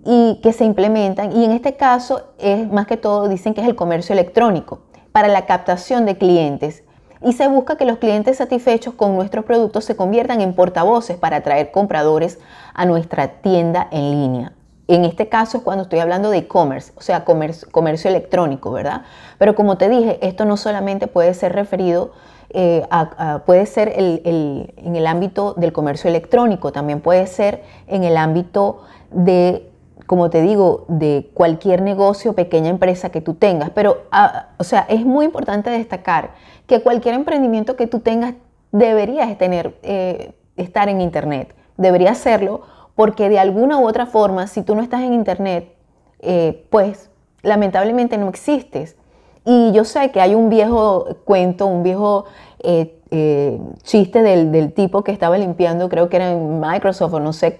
y 0.04 0.40
que 0.42 0.52
se 0.52 0.64
implementan. 0.64 1.36
Y 1.36 1.44
en 1.44 1.52
este 1.52 1.76
caso 1.76 2.22
es 2.38 2.70
más 2.70 2.86
que 2.86 2.96
todo, 2.96 3.28
dicen 3.28 3.54
que 3.54 3.60
es 3.60 3.66
el 3.66 3.74
comercio 3.74 4.12
electrónico 4.12 4.80
para 5.12 5.28
la 5.28 5.46
captación 5.46 6.04
de 6.04 6.16
clientes. 6.16 6.82
y 7.22 7.32
se 7.32 7.48
busca 7.48 7.76
que 7.76 7.86
los 7.86 7.96
clientes 7.96 8.36
satisfechos 8.36 8.92
con 8.92 9.16
nuestros 9.16 9.46
productos 9.46 9.86
se 9.86 9.96
conviertan 9.96 10.42
en 10.42 10.54
portavoces 10.54 11.16
para 11.16 11.38
atraer 11.38 11.70
compradores 11.70 12.38
a 12.74 12.84
nuestra 12.84 13.40
tienda 13.40 13.88
en 13.90 14.10
línea. 14.10 14.55
En 14.88 15.04
este 15.04 15.28
caso 15.28 15.58
es 15.58 15.64
cuando 15.64 15.82
estoy 15.82 15.98
hablando 15.98 16.30
de 16.30 16.38
e-commerce, 16.38 16.92
o 16.96 17.00
sea, 17.00 17.24
comercio, 17.24 18.08
electrónico, 18.08 18.70
¿verdad? 18.70 19.02
Pero 19.38 19.54
como 19.54 19.76
te 19.76 19.88
dije, 19.88 20.18
esto 20.22 20.44
no 20.44 20.56
solamente 20.56 21.08
puede 21.08 21.34
ser 21.34 21.52
referido, 21.54 22.12
eh, 22.50 22.86
a, 22.90 23.42
puede 23.44 23.66
ser 23.66 23.92
en 23.96 24.96
el 24.96 25.06
ámbito 25.08 25.54
del 25.54 25.72
comercio 25.72 26.08
electrónico, 26.08 26.70
también 26.70 27.00
puede 27.00 27.26
ser 27.26 27.64
en 27.88 28.04
el 28.04 28.16
ámbito 28.16 28.82
de, 29.10 29.68
como 30.06 30.30
te 30.30 30.40
digo, 30.40 30.84
de 30.86 31.30
cualquier 31.34 31.82
negocio, 31.82 32.34
pequeña 32.34 32.70
empresa 32.70 33.10
que 33.10 33.20
tú 33.20 33.34
tengas. 33.34 33.70
Pero, 33.70 34.04
ah, 34.12 34.50
o 34.58 34.64
sea, 34.64 34.86
es 34.88 35.04
muy 35.04 35.24
importante 35.24 35.68
destacar 35.68 36.30
que 36.68 36.80
cualquier 36.80 37.16
emprendimiento 37.16 37.74
que 37.74 37.88
tú 37.88 37.98
tengas 37.98 38.34
deberías 38.70 39.36
tener, 39.36 39.76
eh, 39.82 40.32
estar 40.56 40.88
en 40.88 41.00
Internet. 41.00 41.54
Debería 41.76 42.12
hacerlo 42.12 42.62
porque 42.96 43.28
de 43.28 43.38
alguna 43.38 43.78
u 43.78 43.86
otra 43.86 44.06
forma, 44.06 44.48
si 44.48 44.62
tú 44.62 44.74
no 44.74 44.82
estás 44.82 45.02
en 45.02 45.12
Internet, 45.12 45.72
eh, 46.20 46.66
pues 46.70 47.10
lamentablemente 47.42 48.18
no 48.18 48.28
existes. 48.28 48.96
Y 49.44 49.70
yo 49.72 49.84
sé 49.84 50.10
que 50.10 50.20
hay 50.20 50.34
un 50.34 50.48
viejo 50.48 51.06
cuento, 51.24 51.66
un 51.66 51.84
viejo 51.84 52.24
eh, 52.58 52.98
eh, 53.12 53.60
chiste 53.82 54.22
del, 54.22 54.72
tipo 54.72 55.04
que 55.04 55.12
estaba 55.12 55.38
limpiando, 55.38 55.88
creo 55.88 56.08
que 56.08 56.16
era 56.16 56.32
en 56.32 56.58
Microsoft 56.58 57.12
o 57.12 57.20
no 57.20 57.32
sé 57.32 57.58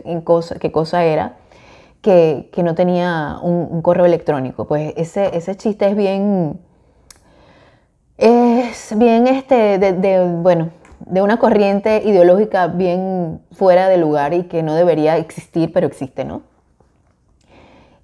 qué 0.61 0.73
cosa 0.73 1.05
era, 1.05 1.37
que, 2.01 2.51
no 2.65 2.75
tenía 2.75 3.39
un, 3.43 3.83
correo 3.83 4.07
electrónico. 4.07 4.67
Pues 4.67 4.95
ese, 4.97 5.37
ese 5.37 5.55
chiste 5.55 5.87
es 5.87 5.97
bien, 5.97 6.59
es 8.17 8.97
bien 8.97 9.27
este, 9.27 9.79
de, 9.79 10.35
bueno, 10.41 10.71
de 11.01 11.23
una 11.23 11.39
corriente 11.39 12.03
ideológica 12.05 12.67
bien 12.69 13.41
fuera 13.53 13.89
de 13.89 13.99
lugar 13.99 14.35
y 14.35 14.45
que 14.45 14.63
no 14.63 14.75
debería 14.75 15.17
existir, 15.17 15.73
pero 15.73 15.87
existe, 15.87 16.25
¿no? 16.25 16.43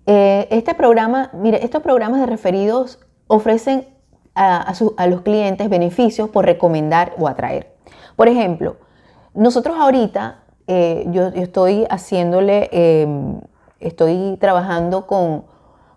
Eh, 0.06 0.48
este 0.50 0.74
programa, 0.74 1.30
mire, 1.32 1.64
estos 1.64 1.82
programas 1.82 2.20
de 2.20 2.26
referidos 2.26 2.98
ofrecen 3.28 3.86
a, 4.34 4.74
los 5.08 5.20
clientes 5.20 5.68
beneficios 5.68 6.28
por 6.28 6.44
recomendar 6.44 7.12
o 7.18 7.28
atraer. 7.28 7.72
Por 8.16 8.28
ejemplo, 8.28 8.76
nosotros 9.34 9.76
ahorita, 9.78 10.40
eh, 10.66 11.04
yo, 11.08 11.28
estoy 11.28 11.86
haciéndole, 11.90 12.68
em, 12.72 13.40
estoy 13.80 14.36
trabajando 14.40 15.06
con, 15.06 15.44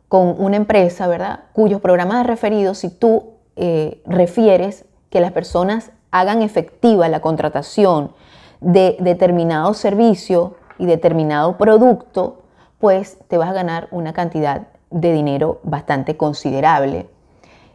con, 0.07 0.35
una 0.37 0.57
empresa, 0.57 1.07
¿verdad? 1.07 1.45
Cuyos 1.53 1.81
programas 1.81 2.17
de 2.17 2.23
referidos, 2.23 2.79
si 2.79 2.89
tú 2.89 3.35
eh, 3.55 4.01
refieres 4.05 4.85
que 5.09 5.21
las 5.21 5.31
personas 5.31 5.91
hagan 6.15 6.41
efectiva 6.41 7.09
la 7.09 7.19
contratación 7.19 8.13
de 8.61 8.95
determinado 9.01 9.73
servicio 9.73 10.55
y 10.77 10.85
determinado 10.85 11.57
producto, 11.57 12.43
pues 12.79 13.17
te 13.27 13.37
vas 13.37 13.49
a 13.49 13.53
ganar 13.53 13.89
una 13.91 14.13
cantidad 14.13 14.67
de 14.91 15.11
dinero 15.11 15.59
bastante 15.63 16.15
considerable. 16.15 17.09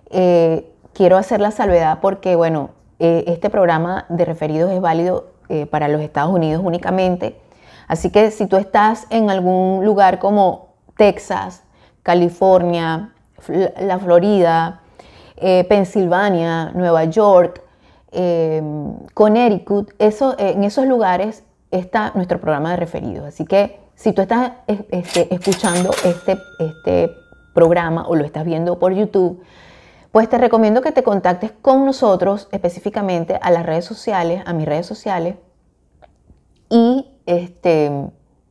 Eh, 0.09 0.73
quiero 0.95 1.19
hacer 1.19 1.43
la 1.43 1.51
salvedad 1.51 1.99
porque, 2.01 2.35
bueno, 2.35 2.71
eh, 2.99 3.25
este 3.27 3.51
programa 3.51 4.07
de 4.09 4.25
referidos 4.25 4.73
es 4.73 4.81
válido 4.81 5.27
eh, 5.51 5.67
para 5.67 5.89
los 5.89 6.01
Estados 6.01 6.33
Unidos 6.33 6.63
únicamente. 6.65 7.39
Así 7.89 8.11
que 8.11 8.31
si 8.31 8.47
tú 8.47 8.57
estás 8.57 9.07
en 9.11 9.29
algún 9.29 9.85
lugar 9.85 10.19
como 10.19 10.69
Texas, 10.97 11.63
California, 12.03 13.13
la 13.79 13.99
Florida, 13.99 14.81
Pensilvania, 15.69 16.71
Nueva 16.75 17.05
York, 17.05 17.63
eh, 18.13 18.63
Connecticut, 19.15 19.93
eso, 19.99 20.35
eh, 20.39 20.53
en 20.53 20.65
esos 20.65 20.87
lugares 20.87 21.45
está 21.71 22.13
nuestro 22.15 22.41
programa 22.41 22.71
de 22.71 22.77
referidos. 22.77 23.27
Así 23.27 23.45
que 23.45 23.81
si 23.95 24.13
tú 24.13 24.23
estás 24.23 24.53
este, 24.67 25.33
escuchando 25.35 25.91
este, 26.05 26.39
este 26.59 27.11
programa 27.55 28.07
o 28.09 28.17
lo 28.17 28.25
estás 28.25 28.45
viendo 28.45 28.79
por 28.79 28.93
YouTube, 28.93 29.43
pues 30.13 30.29
te 30.29 30.39
recomiendo 30.39 30.83
que 30.83 30.93
te 30.93 31.03
contactes 31.03 31.53
con 31.63 31.85
nosotros 31.85 32.49
específicamente 32.51 33.39
a 33.41 33.51
las 33.51 33.65
redes 33.65 33.85
sociales, 33.85 34.43
a 34.47 34.53
mis 34.53 34.67
redes 34.67 34.87
sociales, 34.87 35.37
y 36.69 37.09
este, 37.27 37.93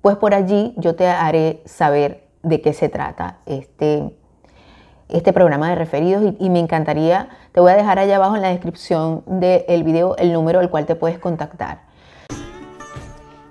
pues 0.02 0.18
por 0.18 0.34
allí 0.34 0.74
yo 0.78 0.96
te 0.96 1.08
haré 1.08 1.62
saber 1.66 2.28
de 2.44 2.62
qué 2.62 2.74
se 2.74 2.88
trata 2.88 3.40
este, 3.46 4.16
este 5.10 5.34
programa 5.34 5.70
de 5.70 5.76
referidos 5.76 6.34
y, 6.40 6.50
me 6.50 6.60
encantaría, 6.60 7.30
te 7.52 7.60
voy 7.60 7.72
a 7.72 7.76
dejar 7.76 8.00
allá 8.00 8.16
abajo 8.16 8.36
en 8.36 8.44
la 8.44 8.50
descripción 8.50 9.24
del 9.26 9.84
video 9.84 10.16
el 10.18 10.32
número 10.32 10.60
al 10.60 10.70
cual 10.70 10.86
te 10.86 10.96
puedes 10.96 11.20
contactar. 11.20 11.90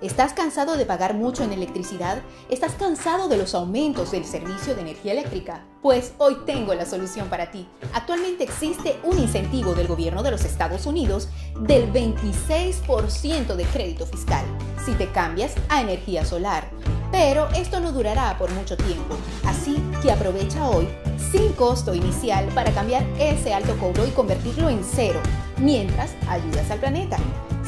¿Estás 0.01 0.31
cansado 0.31 0.77
de 0.77 0.85
pagar 0.85 1.13
mucho 1.13 1.43
en 1.43 1.51
electricidad? 1.51 2.19
¿Estás 2.49 2.71
cansado 2.75 3.27
de 3.27 3.35
los 3.35 3.53
aumentos 3.53 4.11
del 4.11 4.23
servicio 4.23 4.73
de 4.73 4.79
energía 4.79 5.11
eléctrica? 5.11 5.65
Pues 5.81 6.13
hoy 6.19 6.37
tengo 6.45 6.73
la 6.73 6.85
solución 6.85 7.27
para 7.27 7.51
ti. 7.51 7.67
Actualmente 7.93 8.45
existe 8.45 8.97
un 9.03 9.19
incentivo 9.19 9.75
del 9.75 9.87
gobierno 9.87 10.23
de 10.23 10.31
los 10.31 10.45
Estados 10.45 10.85
Unidos 10.85 11.27
del 11.59 11.91
26% 11.91 13.55
de 13.55 13.63
crédito 13.65 14.05
fiscal 14.05 14.45
si 14.85 14.93
te 14.93 15.11
cambias 15.11 15.53
a 15.67 15.81
energía 15.81 16.23
solar. 16.23 16.69
Pero 17.11 17.47
esto 17.55 17.79
no 17.79 17.91
durará 17.91 18.37
por 18.37 18.51
mucho 18.51 18.77
tiempo, 18.77 19.15
así 19.45 19.81
que 20.01 20.11
aprovecha 20.11 20.67
hoy 20.67 20.87
sin 21.31 21.53
costo 21.53 21.93
inicial 21.93 22.45
para 22.55 22.71
cambiar 22.71 23.05
ese 23.19 23.53
alto 23.53 23.77
cobro 23.77 24.07
y 24.07 24.11
convertirlo 24.11 24.69
en 24.69 24.81
cero, 24.83 25.19
mientras 25.57 26.15
ayudas 26.27 26.71
al 26.71 26.79
planeta. 26.79 27.17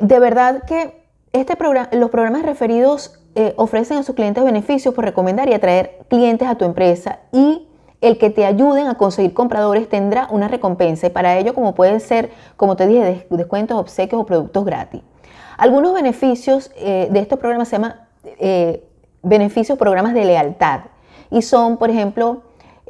De 0.00 0.18
verdad 0.18 0.64
que 0.64 1.04
este 1.32 1.56
los 1.92 2.10
programas 2.10 2.42
referidos 2.42 3.20
eh, 3.34 3.54
ofrecen 3.56 3.98
a 3.98 4.02
sus 4.02 4.14
clientes 4.14 4.42
beneficios 4.42 4.94
por 4.94 5.04
recomendar 5.04 5.48
y 5.48 5.54
atraer 5.54 6.00
clientes 6.08 6.48
a 6.48 6.56
tu 6.56 6.64
empresa 6.64 7.20
y 7.32 7.68
el 8.00 8.18
que 8.18 8.30
te 8.30 8.46
ayuden 8.46 8.88
a 8.88 8.96
conseguir 8.96 9.34
compradores 9.34 9.88
tendrá 9.88 10.26
una 10.30 10.48
recompensa 10.48 11.06
y 11.06 11.10
para 11.10 11.38
ello 11.38 11.54
como 11.54 11.74
pueden 11.74 12.00
ser, 12.00 12.30
como 12.56 12.74
te 12.74 12.86
dije, 12.86 13.26
descuentos, 13.30 13.78
obsequios 13.78 14.22
o 14.22 14.26
productos 14.26 14.64
gratis. 14.64 15.02
Algunos 15.58 15.92
beneficios 15.92 16.72
eh, 16.76 17.08
de 17.10 17.20
estos 17.20 17.38
programas 17.38 17.68
se 17.68 17.76
llaman 17.76 17.94
beneficios 19.22 19.78
programas 19.78 20.14
de 20.14 20.24
lealtad 20.24 20.80
y 21.30 21.42
son, 21.42 21.76
por 21.76 21.90
ejemplo, 21.90 22.42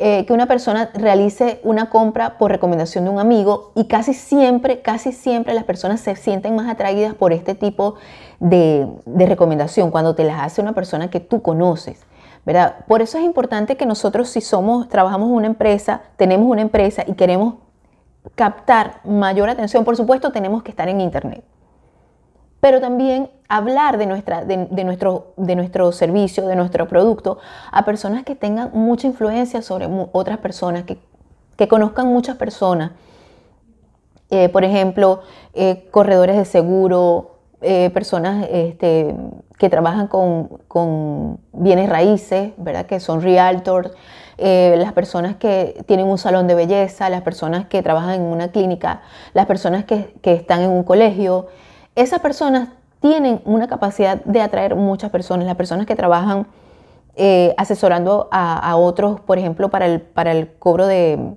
eh, 0.03 0.25
que 0.25 0.33
una 0.33 0.47
persona 0.47 0.91
realice 0.95 1.61
una 1.63 1.91
compra 1.91 2.39
por 2.39 2.51
recomendación 2.51 3.05
de 3.05 3.11
un 3.11 3.19
amigo 3.19 3.73
y 3.75 3.85
casi 3.85 4.15
siempre, 4.15 4.81
casi 4.81 5.13
siempre 5.13 5.53
las 5.53 5.65
personas 5.65 6.01
se 6.01 6.17
sienten 6.17 6.57
más 6.57 6.69
atraídas 6.71 7.15
por 7.15 7.35
este 7.35 7.55
tipo 7.55 7.97
de, 8.39 8.89
recomendación 9.07 9.91
cuando 9.91 10.15
te 10.15 10.25
las 10.25 10.41
hace 10.41 10.63
una 10.63 10.73
persona 10.73 11.11
que 11.11 11.21
tú 11.21 11.43
conoces. 11.43 12.01
¿verdad? 12.47 12.77
Por 12.89 13.03
eso 13.03 13.19
es 13.19 13.25
importante 13.25 13.77
que 13.77 13.85
nosotros 13.85 14.31
si 14.31 14.41
somos, 14.41 14.89
trabajamos 14.89 15.29
en 15.29 15.35
una 15.35 15.47
empresa, 15.47 16.01
tenemos 16.17 16.51
una 16.51 16.63
empresa 16.63 17.05
y 17.07 17.13
queremos 17.13 17.57
captar 18.35 19.01
mayor 19.05 19.51
atención, 19.51 19.85
por 19.85 19.97
supuesto 19.97 20.33
tenemos 20.33 20.63
que 20.63 20.71
estar 20.71 20.89
en 20.89 21.03
Internet 21.03 21.45
pero 22.61 22.81
también 22.81 23.31
hablar 23.49 23.99
de, 23.99 24.07
nuestra, 24.07 24.45
de, 24.45 24.85
nuestro, 24.85 25.33
de 25.37 25.57
nuestro 25.57 25.93
servicio, 25.93 26.47
de 26.47 26.57
nuestro 26.57 26.87
producto, 26.87 27.39
a 27.73 27.85
personas 27.85 28.23
que 28.25 28.37
tengan 28.37 28.71
mucha 28.73 29.07
influencia 29.07 29.63
sobre 29.63 29.89
otras 30.13 30.39
personas, 30.39 30.85
que, 30.85 30.99
conozcan 31.69 32.07
muchas 32.07 32.37
personas. 32.37 32.93
Eh, 34.31 34.49
por 34.49 34.65
ejemplo, 34.65 35.21
eh, 35.53 35.89
corredores 35.91 36.37
de 36.37 36.47
seguro, 36.47 37.39
eh, 37.61 37.91
personas 37.91 38.47
este, 38.51 39.15
que 39.59 39.69
trabajan 39.69 40.07
con, 40.07 41.39
bienes 41.53 41.91
raíces, 41.91 42.53
¿verdad? 42.57 42.87
que 42.87 43.01
son 43.01 43.21
realtors, 43.21 43.91
las 44.39 44.95
personas 44.95 45.37
que 45.37 45.83
tienen 45.85 46.07
un 46.07 46.17
salón 46.17 46.47
de 46.47 46.55
belleza, 46.55 47.11
las 47.11 47.21
personas 47.21 47.67
que 47.67 47.83
trabajan 47.83 48.15
en 48.15 48.23
una 48.23 48.49
clínica, 48.49 49.03
las 49.35 49.45
personas 49.45 49.85
que, 49.85 50.15
que 50.23 50.33
están 50.33 50.63
en 50.63 50.71
un 50.71 50.83
colegio, 50.83 51.49
esas 51.95 52.21
personas 52.21 52.69
tienen 53.01 53.41
una 53.45 53.69
capacidad 53.69 54.23
de 54.25 54.41
atraer 54.41 54.77
muchas 54.77 55.11
personas, 55.11 55.47
las 55.47 55.57
personas 55.57 55.87
que 55.87 55.97
trabajan 55.97 56.47
eh, 57.17 57.55
asesorando 57.57 58.29
a, 58.31 58.77
otros, 58.77 59.21
por 59.21 59.39
ejemplo, 59.39 59.69
para 59.69 59.87
el, 59.87 60.53
cobro 60.59 60.87
de, 60.87 61.35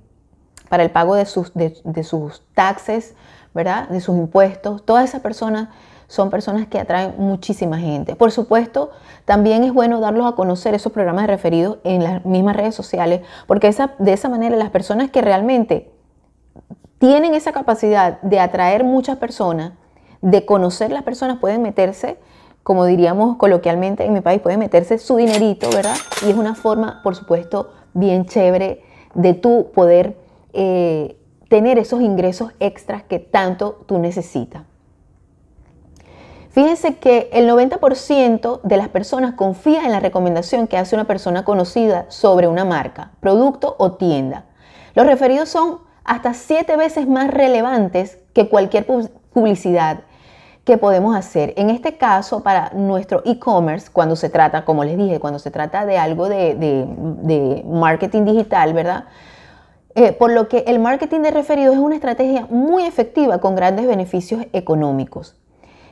para 0.69 0.83
el 0.83 0.91
pago 0.91 1.15
de 1.15 1.25
sus, 1.25 1.53
de, 1.53 2.03
sus 2.03 2.43
taxes, 2.53 3.15
¿verdad? 3.53 3.89
De 3.89 3.99
sus 4.01 4.15
impuestos. 4.17 4.85
Todas 4.85 5.05
esas 5.09 5.21
personas 5.21 5.69
son 6.07 6.29
personas 6.29 6.67
que 6.67 6.79
atraen 6.79 7.15
muchísima 7.17 7.79
gente. 7.79 8.15
Por 8.15 8.31
supuesto, 8.31 8.91
también 9.25 9.63
es 9.63 9.73
bueno 9.73 9.99
darlos 9.99 10.31
a 10.31 10.35
conocer 10.35 10.75
esos 10.75 10.91
programas 10.91 11.23
de 11.23 11.27
referidos 11.27 11.79
en 11.83 12.03
las 12.03 12.23
mismas 12.23 12.55
redes 12.55 12.75
sociales, 12.75 13.21
porque 13.47 13.73
de 13.99 14.13
esa 14.13 14.29
manera 14.29 14.55
las 14.55 14.69
personas 14.69 15.09
que 15.09 15.21
realmente 15.21 15.91
tienen 16.99 17.33
esa 17.33 17.51
capacidad 17.51 18.21
de 18.21 18.39
atraer 18.39 18.83
muchas 18.83 19.17
personas, 19.17 19.73
de 20.23 20.45
conocer 20.45 20.89
las 20.89 21.03
personas, 21.03 21.37
pueden 21.39 21.61
meterse, 21.61 22.17
como 22.63 22.85
diríamos 22.85 23.35
coloquialmente 23.35 24.05
en 24.05 24.13
mi 24.13 24.21
país, 24.21 24.41
pueden 24.41 24.59
meterse 24.59 24.97
su 24.97 25.17
dinerito, 25.17 25.69
¿verdad? 25.69 25.97
Y 26.25 26.29
es 26.29 26.37
una 26.37 26.55
forma, 26.55 27.01
por 27.03 27.15
supuesto, 27.15 27.71
bien 27.93 28.25
chévere 28.25 28.81
de 29.13 29.33
tú 29.33 29.71
poder 29.75 30.17
eh, 30.53 31.17
tener 31.49 31.77
esos 31.77 32.01
ingresos 32.01 32.53
extras 32.61 33.03
que 33.03 33.19
tanto 33.19 33.83
tú 33.85 33.99
necesitas. 33.99 34.63
Fíjense 36.51 36.95
que 36.95 37.29
el 37.33 37.49
90% 37.49 38.61
de 38.61 38.77
las 38.77 38.87
personas 38.87 39.33
confía 39.33 39.83
en 39.83 39.91
la 39.91 39.99
recomendación 39.99 40.67
que 40.67 40.77
hace 40.77 40.95
una 40.95 41.05
persona 41.05 41.43
conocida 41.43 42.05
sobre 42.07 42.47
una 42.47 42.63
marca, 42.63 43.11
producto 43.19 43.75
o 43.77 43.93
tienda. 43.93 44.45
Los 44.95 45.05
referidos 45.05 45.49
son 45.49 45.79
hasta 46.05 46.33
siete 46.33 46.77
veces 46.77 47.09
más 47.09 47.29
relevantes 47.29 48.19
que 48.33 48.47
cualquier 48.47 48.85
publicidad 49.33 50.03
que 50.63 50.77
podemos 50.77 51.15
hacer. 51.15 51.53
En 51.57 51.69
este 51.69 51.97
caso, 51.97 52.41
para 52.41 52.71
nuestro 52.73 53.21
e-commerce, 53.25 53.89
cuando 53.91 54.15
se 54.15 54.29
trata, 54.29 54.63
como 54.63 54.83
les 54.83 54.97
dije, 54.97 55.19
cuando 55.19 55.39
se 55.39 55.51
trata 55.51 55.85
de 55.85 55.97
algo 55.97 56.29
de, 56.29 57.63
marketing 57.65 58.25
digital, 58.25 58.73
¿verdad? 58.73 59.05
Eh, 59.95 60.13
por 60.13 60.31
lo 60.31 60.47
que 60.47 60.63
el 60.67 60.79
marketing 60.79 61.21
de 61.21 61.31
referidos 61.31 61.75
es 61.75 61.81
una 61.81 61.95
estrategia 61.95 62.47
muy 62.49 62.85
efectiva 62.85 63.39
con 63.39 63.55
grandes 63.55 63.85
beneficios 63.85 64.45
económicos. 64.53 65.35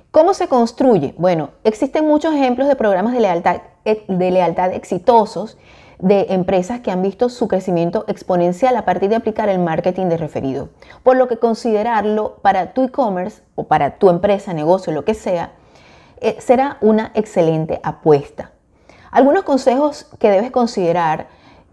¿Cómo 0.10 0.34
se 0.34 0.48
construye? 0.48 1.14
Bueno, 1.18 1.52
existen 1.64 2.08
muchos 2.08 2.34
ejemplos 2.34 2.68
de 2.68 2.76
programas 2.76 3.14
de 3.14 3.20
lealtad, 3.20 3.62
eh, 3.86 4.04
de 4.08 4.32
lealtad 4.32 4.74
exitosos 4.74 5.58
de 6.02 6.28
empresas 6.30 6.80
que 6.80 6.90
han 6.90 7.04
visto 7.04 7.30
su 7.30 7.48
crecimiento 7.48 8.06
exponencial 8.08 8.76
a 8.76 8.86
partir 8.86 9.10
de 9.10 9.16
aplicar 9.16 9.50
el 9.50 9.60
marketing 9.60 10.08
de 10.08 10.18
referido. 10.18 10.70
Por 11.04 11.16
lo 11.16 11.28
que 11.28 11.38
considerarlo 11.38 12.38
para 12.42 12.74
tu 12.74 12.84
e-commerce 12.84 13.44
o 13.56 13.66
para 13.66 13.98
tu 13.98 14.10
empresa, 14.10 14.54
negocio, 14.54 14.92
lo 14.92 15.06
que 15.06 15.14
sea, 15.14 15.52
eh, 16.20 16.36
será 16.40 16.78
una 16.82 17.12
excelente 17.14 17.80
apuesta. 17.84 18.52
Algunos 19.12 19.44
consejos 19.44 20.08
que 20.20 20.32
debes 20.32 20.52
considerar 20.52 21.28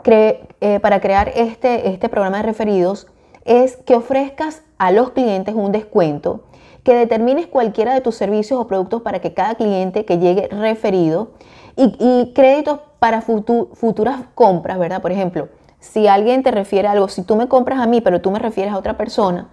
eh, 0.04 0.78
para 0.80 1.00
crear 1.00 1.32
este, 1.34 1.88
este 1.88 2.08
programa 2.08 2.38
de 2.38 2.42
referidos 2.44 3.06
es 3.44 3.76
que 3.76 3.94
ofrezcas 3.94 4.62
a 4.76 4.90
los 4.90 5.10
clientes 5.10 5.54
un 5.54 5.72
descuento 5.72 6.44
que 6.82 6.94
determines 6.94 7.46
cualquiera 7.46 7.94
de 7.94 8.00
tus 8.00 8.14
servicios 8.14 8.60
o 8.60 8.66
productos 8.66 9.02
para 9.02 9.20
que 9.20 9.34
cada 9.34 9.54
cliente 9.54 10.04
que 10.04 10.18
llegue 10.18 10.48
referido 10.48 11.32
y, 11.78 12.32
créditos 12.34 12.80
para 12.98 13.22
futuras 13.22 14.20
compras, 14.34 14.78
¿verdad? 14.78 15.00
Por 15.00 15.12
ejemplo, 15.12 15.48
si 15.78 16.08
alguien 16.08 16.42
te 16.42 16.50
refiere 16.50 16.88
a 16.88 16.92
algo, 16.92 17.08
si 17.08 17.22
tú 17.22 17.36
me 17.36 17.46
compras 17.46 17.78
a 17.78 17.86
mí, 17.86 18.00
pero 18.00 18.20
tú 18.20 18.30
me 18.30 18.40
refieres 18.40 18.72
a 18.72 18.78
otra 18.78 18.96
persona, 18.96 19.48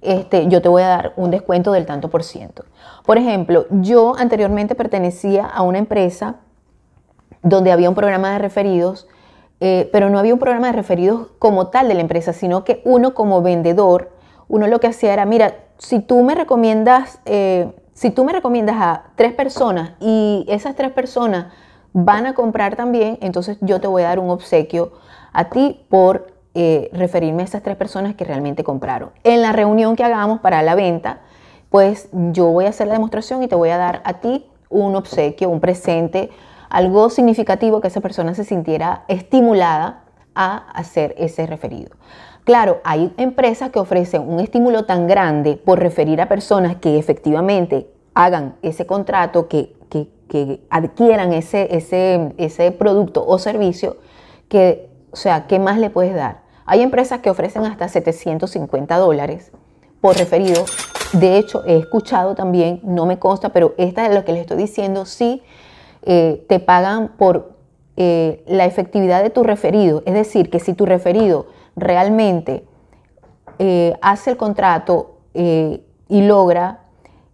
este, 0.00 0.48
yo 0.48 0.62
te 0.62 0.68
voy 0.68 0.82
a 0.82 0.88
dar 0.88 1.12
un 1.16 1.30
descuento 1.30 1.72
del 1.72 1.84
tanto 1.84 2.08
por 2.08 2.22
ciento. 2.22 2.64
Por 3.04 3.18
ejemplo, 3.18 3.66
yo 3.70 4.14
anteriormente 4.16 4.74
pertenecía 4.74 5.44
a 5.44 5.62
una 5.62 5.78
empresa 5.78 6.36
donde 7.42 7.72
había 7.72 7.88
un 7.88 7.94
programa 7.94 8.32
de 8.32 8.38
referidos, 8.38 9.06
eh, 9.60 9.88
pero 9.92 10.08
no 10.08 10.18
había 10.18 10.32
un 10.32 10.40
programa 10.40 10.68
de 10.68 10.72
referidos 10.72 11.28
como 11.38 11.68
tal 11.68 11.88
de 11.88 11.94
la 11.94 12.00
empresa, 12.00 12.32
sino 12.32 12.64
que 12.64 12.80
uno 12.84 13.12
como 13.12 13.42
vendedor, 13.42 14.12
uno 14.48 14.66
lo 14.68 14.80
que 14.80 14.86
hacía 14.86 15.12
era, 15.12 15.26
mira, 15.26 15.54
si 15.78 16.00
tú 16.00 16.22
me 16.22 16.34
recomiendas, 16.34 17.20
eh, 17.26 17.72
si 17.98 18.10
tú 18.10 18.24
me 18.24 18.32
recomiendas 18.32 18.76
a 18.78 19.02
tres 19.16 19.32
personas 19.32 19.94
y 19.98 20.46
esas 20.46 20.76
tres 20.76 20.92
personas 20.92 21.46
van 21.92 22.26
a 22.26 22.34
comprar 22.34 22.76
también, 22.76 23.18
entonces 23.22 23.58
yo 23.60 23.80
te 23.80 23.88
voy 23.88 24.02
a 24.02 24.06
dar 24.06 24.20
un 24.20 24.30
obsequio 24.30 24.92
a 25.32 25.50
ti 25.50 25.84
por 25.88 26.28
eh, 26.54 26.90
referirme 26.92 27.42
a 27.42 27.46
esas 27.46 27.64
tres 27.64 27.76
personas 27.76 28.14
que 28.14 28.24
realmente 28.24 28.62
compraron. 28.62 29.10
En 29.24 29.42
la 29.42 29.50
reunión 29.50 29.96
que 29.96 30.04
hagamos 30.04 30.38
para 30.38 30.62
la 30.62 30.76
venta, 30.76 31.22
pues 31.70 32.08
yo 32.12 32.46
voy 32.46 32.66
a 32.66 32.68
hacer 32.68 32.86
la 32.86 32.92
demostración 32.92 33.42
y 33.42 33.48
te 33.48 33.56
voy 33.56 33.70
a 33.70 33.78
dar 33.78 34.00
a 34.04 34.20
ti 34.20 34.46
un 34.70 34.94
obsequio, 34.94 35.50
un 35.50 35.58
presente, 35.58 36.30
algo 36.70 37.10
significativo 37.10 37.80
que 37.80 37.88
esa 37.88 38.00
persona 38.00 38.32
se 38.36 38.44
sintiera 38.44 39.06
estimulada 39.08 40.04
a 40.36 40.70
hacer 40.70 41.16
ese 41.18 41.48
referido. 41.48 41.96
Claro, 42.48 42.80
hay 42.82 43.12
empresas 43.18 43.68
que 43.68 43.78
ofrecen 43.78 44.22
un 44.26 44.40
estímulo 44.40 44.86
tan 44.86 45.06
grande 45.06 45.58
por 45.62 45.80
referir 45.80 46.18
a 46.22 46.30
personas 46.30 46.76
que 46.76 46.98
efectivamente 46.98 47.90
hagan 48.14 48.56
ese 48.62 48.86
contrato, 48.86 49.48
que, 49.48 49.76
adquieran 50.70 51.34
ese, 51.34 51.76
ese, 51.76 52.32
ese 52.38 52.72
producto 52.72 53.22
o 53.26 53.38
servicio, 53.38 53.98
que, 54.48 54.88
o 55.10 55.16
sea, 55.16 55.46
¿qué 55.46 55.58
más 55.58 55.76
le 55.76 55.90
puedes 55.90 56.14
dar? 56.14 56.40
Hay 56.64 56.80
empresas 56.80 57.20
que 57.20 57.28
ofrecen 57.28 57.66
hasta 57.66 57.86
750 57.86 58.96
dólares 58.96 59.52
por 60.00 60.16
referido. 60.16 60.64
De 61.12 61.36
hecho, 61.36 61.62
he 61.66 61.76
escuchado 61.76 62.34
también, 62.34 62.80
no 62.82 63.04
me 63.04 63.18
consta, 63.18 63.50
pero 63.50 63.74
esta 63.76 64.06
es 64.06 64.14
lo 64.14 64.24
que 64.24 64.32
les 64.32 64.40
estoy 64.40 64.56
diciendo, 64.56 65.04
sí 65.04 65.42
eh, 66.00 66.46
te 66.48 66.60
pagan 66.60 67.08
por 67.18 67.56
eh, 67.98 68.42
la 68.46 68.64
efectividad 68.64 69.22
de 69.22 69.28
tu 69.28 69.42
referido. 69.42 70.02
Es 70.06 70.14
decir, 70.14 70.48
que 70.48 70.60
si 70.60 70.72
tu 70.72 70.86
referido 70.86 71.57
realmente 71.80 72.64
eh, 73.58 73.94
hace 74.02 74.30
el 74.30 74.36
contrato 74.36 75.18
eh, 75.34 75.84
y 76.08 76.22
logra 76.22 76.80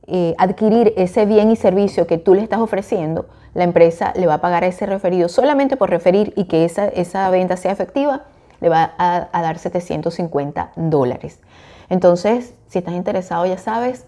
eh, 0.07 0.35
adquirir 0.39 0.93
ese 0.97 1.27
bien 1.27 1.51
y 1.51 1.57
servicio 1.57 2.07
que 2.07 2.19
tú 2.19 2.35
le 2.35 2.43
estás 2.43 2.61
ofreciendo, 2.61 3.27
la 3.55 3.65
empresa 3.65 4.13
le 4.17 4.27
va 4.27 4.35
a 4.35 4.41
pagar 4.41 4.65
a 4.65 4.67
ese 4.67 4.85
referido 4.87 5.29
solamente 5.29 5.77
por 5.77 5.91
referir 5.91 6.33
y 6.37 6.45
que 6.45 6.65
esa, 6.65 6.87
esa 6.89 7.31
venta 7.31 7.57
sea 7.57 7.73
efectiva, 7.73 8.25
le 8.61 8.69
va 8.69 8.95
a, 8.99 9.29
dar 9.33 9.59
750 9.59 10.73
dólares. 10.77 11.41
Entonces, 11.89 12.55
si 12.69 12.79
estás 12.79 12.95
interesado, 12.95 13.47
ya 13.47 13.59
sabes, 13.59 14.07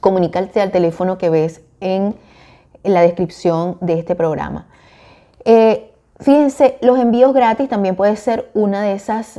comunícate 0.00 0.60
al 0.60 0.70
teléfono 0.70 1.18
que 1.18 1.30
ves 1.30 1.62
en, 1.80 2.14
la 2.82 3.02
descripción 3.02 3.76
de 3.82 3.98
este 3.98 4.14
programa. 4.14 4.66
Fíjense, 6.20 6.76
los 6.82 6.98
envíos 6.98 7.32
gratis 7.32 7.68
también 7.70 7.96
puede 7.96 8.14
ser 8.16 8.50
una 8.52 8.82
de 8.82 8.92
esas, 8.92 9.38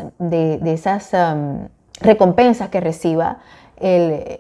um, 1.14 1.68
recompensas 2.00 2.70
que 2.70 2.80
reciba 2.80 3.38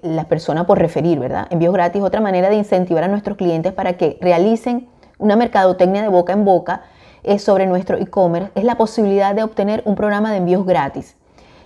la 0.04 0.25
persona 0.25 0.67
por 0.67 0.77
referir, 0.77 1.17
¿verdad? 1.19 1.47
Envíos 1.49 1.73
gratis, 1.73 2.01
otra 2.04 2.21
manera 2.21 2.49
de 2.49 2.56
incentivar 2.56 3.04
a 3.04 3.08
nuestros 3.08 3.38
clientes 3.38 3.73
para 3.73 3.93
que 3.93 4.19
realicen 4.21 4.88
una 5.17 5.36
mercadotecnia 5.36 6.04
de 6.04 6.10
boca 6.10 6.34
en 6.34 6.45
boca 6.45 6.84
es 7.23 7.43
sobre 7.43 7.65
nuestro 7.65 7.97
e-commerce, 7.97 8.51
es 8.54 8.63
la 8.63 8.75
posibilidad 8.75 9.34
de 9.34 9.41
obtener 9.41 9.82
un 9.86 9.95
programa 9.95 10.30
de 10.30 10.38
envíos 10.38 10.63
gratis. 10.63 11.17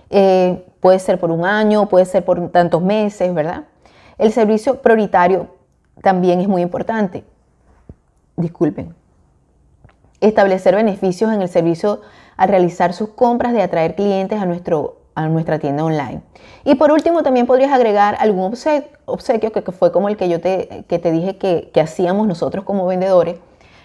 Eh, 0.08 0.64
puede 0.80 0.98
ser 0.98 1.20
por 1.20 1.30
un 1.30 1.44
año, 1.44 1.86
puede 1.86 2.06
ser 2.06 2.24
por 2.24 2.48
tantos 2.48 2.80
meses, 2.82 3.34
¿verdad? 3.34 3.64
El 4.16 4.32
servicio 4.32 4.80
prioritario 4.80 5.48
también 6.02 6.40
es 6.40 6.48
muy 6.48 6.62
importante. 6.62 7.24
Disculpen 8.36 8.94
establecer 10.20 10.74
beneficios 10.74 11.32
en 11.32 11.42
el 11.42 11.48
servicio 11.48 12.00
al 12.36 12.48
realizar 12.48 12.92
sus 12.92 13.10
compras, 13.10 13.52
de 13.52 13.62
atraer 13.62 13.94
clientes 13.94 14.40
a, 14.40 14.46
nuestro, 14.46 14.98
a 15.14 15.28
nuestra 15.28 15.58
tienda 15.58 15.84
online. 15.84 16.22
Y 16.64 16.74
por 16.74 16.90
último, 16.90 17.22
también 17.22 17.46
podrías 17.46 17.72
agregar 17.72 18.16
algún 18.20 18.52
obsequio, 19.06 19.52
que, 19.52 19.72
fue 19.72 19.92
como 19.92 20.08
el 20.08 20.16
que 20.16 20.28
yo 20.28 20.40
te, 20.40 20.84
que 20.88 20.98
te 20.98 21.10
dije 21.12 21.36
que, 21.36 21.80
hacíamos 21.80 22.26
nosotros 22.26 22.64
como 22.64 22.86
vendedores. 22.86 23.36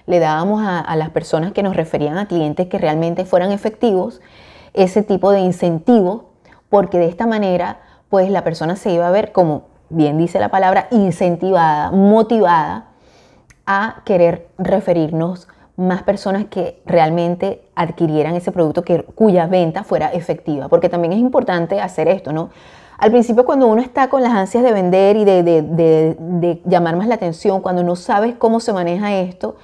Le 0.08 0.20
dábamos 0.20 0.62
a, 0.64 0.80
a 0.80 0.96
las 0.96 1.12
personas 1.12 1.54
que 1.54 1.64
nos 1.64 1.76
referían 1.76 2.18
a 2.18 2.28
clientes 2.28 2.68
que 2.68 2.78
realmente 2.78 3.24
fueran 3.24 3.52
efectivos 3.52 4.20
ese 4.74 5.04
tipo 5.04 5.32
de 5.32 5.40
incentivo, 5.40 6.32
porque 6.70 6.98
de 6.98 7.08
esta 7.08 7.28
manera, 7.28 7.80
pues 8.10 8.30
la 8.30 8.44
persona 8.44 8.76
se 8.76 8.92
iba 8.92 9.08
a 9.08 9.12
ver, 9.12 9.32
como 9.32 9.64
bien 9.90 10.18
dice 10.18 10.40
la 10.40 10.50
palabra, 10.50 10.88
incentivada, 10.92 11.92
motivada 11.92 12.88
a 13.66 14.02
querer 14.06 14.50
referirnos 14.58 15.48
más 15.82 16.04
personas 16.04 16.46
que 16.46 16.82
realmente 16.86 17.64
adquirieran 17.76 18.36
ese 18.36 18.52
producto 18.52 18.84
que, 18.84 19.04
cuya 19.04 19.48
venta 19.48 19.84
fuera 19.84 20.08
efectiva, 20.14 20.70
porque 20.70 20.90
también 20.90 21.14
es 21.14 21.20
importante 21.20 21.82
hacer 21.82 22.08
esto, 22.08 22.32
¿no? 22.32 22.50
Al 22.98 23.10
principio 23.10 23.46
cuando 23.46 23.66
uno 23.68 23.82
está 23.82 24.10
con 24.10 24.22
las 24.22 24.32
ansias 24.32 24.64
de 24.64 24.72
vender 24.72 25.18
y 25.18 25.26
de, 25.26 26.62
llamar 26.66 26.96
más 26.96 27.08
la 27.08 27.16
atención, 27.16 27.62
cuando 27.62 27.84
no 27.84 27.96
sabes 27.96 28.36
cómo 28.36 28.60
se 28.60 28.74
maneja 28.74 29.16
esto, 29.16 29.56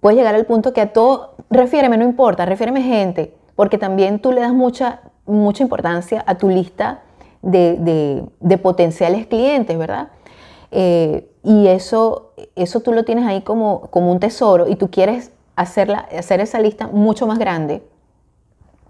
puedes 0.00 0.16
llegar 0.16 0.36
al 0.36 0.46
punto 0.46 0.72
que 0.72 0.80
a 0.80 0.92
todo, 0.92 1.34
refiéreme, 1.50 1.96
no 1.96 2.04
importa, 2.04 2.46
refiéreme 2.46 2.82
gente, 2.82 3.34
porque 3.56 3.78
también 3.78 4.20
tú 4.20 4.30
le 4.30 4.42
das 4.42 4.52
mucha, 4.52 5.00
mucha 5.26 5.64
importancia 5.64 6.22
a 6.24 6.36
tu 6.36 6.48
lista 6.48 7.02
de, 7.42 8.24
potenciales 8.62 9.26
clientes, 9.26 9.76
¿verdad? 9.76 10.10
Eh, 10.70 11.28
y 11.42 11.66
eso, 11.66 12.32
eso 12.54 12.78
tú 12.78 12.92
lo 12.92 13.04
tienes 13.04 13.26
ahí 13.26 13.40
como, 13.40 13.88
como 13.90 14.12
un 14.12 14.20
tesoro 14.20 14.68
y 14.68 14.76
tú 14.76 14.88
quieres 14.88 15.32
hacerla, 15.58 16.08
hacer 16.16 16.40
esa 16.40 16.60
lista 16.60 16.86
mucho 16.86 17.26
más 17.26 17.38
grande 17.38 17.82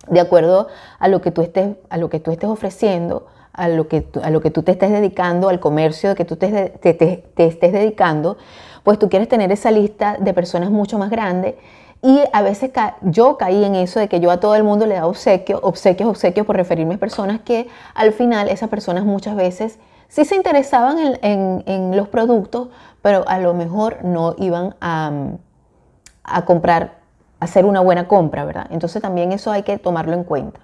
de 0.09 0.21
acuerdo 0.21 0.69
a 0.99 1.09
lo 1.09 1.21
que 1.21 1.31
tú 1.31 1.43
estés, 1.43 1.77
a 1.91 1.97
lo 1.97 2.09
que 2.09 2.21
tú 2.21 2.31
estés 2.31 2.49
ofreciendo, 2.49 3.27
a 3.53 3.69
lo 3.69 3.89
que, 3.89 4.07
a 4.23 4.31
lo 4.31 4.41
que 4.41 4.51
tú 4.51 4.63
te 4.63 4.73
estés 4.73 4.91
dedicando, 4.91 5.49
al 5.49 5.61
comercio 5.61 6.15
que 6.15 6.25
tú 6.25 6.37
te, 6.37 6.71
te, 6.79 7.25
estés 7.37 7.73
dedicando, 7.73 8.37
pues 8.85 8.99
tú 8.99 9.09
quieres 9.09 9.29
tener 9.29 9.51
esa 9.51 9.71
lista 9.71 10.17
de 10.19 10.33
personas 10.33 10.71
mucho 10.71 10.99
más 10.99 11.11
grande. 11.11 11.59
Y 12.01 12.21
a 12.33 12.43
veces 12.43 12.71
yo 13.03 13.37
caí 13.37 13.65
en 13.65 13.75
eso 13.75 13.99
de 13.99 14.09
que 14.09 14.21
yo 14.21 14.31
a 14.31 14.39
todo 14.39 14.55
el 14.55 14.63
mundo 14.63 14.87
le 14.87 14.95
da 14.95 15.07
obsequio, 15.07 15.59
obsequios, 15.63 16.09
obsequios 16.09 16.47
por 16.47 16.55
referirme 16.55 16.95
a 16.95 16.99
personas 16.99 17.41
que 17.41 17.67
al 17.95 18.13
final 18.13 18.49
esas 18.49 18.69
personas 18.69 19.05
muchas 19.05 19.35
veces 19.35 19.79
sí 20.07 20.25
se 20.25 20.37
interesaban 20.37 21.19
en, 21.23 21.65
en, 21.67 21.97
los 21.97 22.09
productos, 22.09 22.69
pero 23.03 23.25
a 23.27 23.41
lo 23.41 23.53
mejor 23.53 24.05
no 24.05 24.37
iban 24.39 24.77
a, 24.81 25.11
a 26.31 26.45
comprar, 26.45 26.99
hacer 27.41 27.65
una 27.65 27.81
buena 27.81 28.09
compra, 28.09 28.45
¿verdad? 28.45 28.67
Entonces 28.71 29.03
también 29.03 29.33
eso 29.33 29.51
hay 29.51 29.63
que 29.63 29.79
tomarlo 29.79 30.15
en 30.15 30.25
cuenta. 30.25 30.61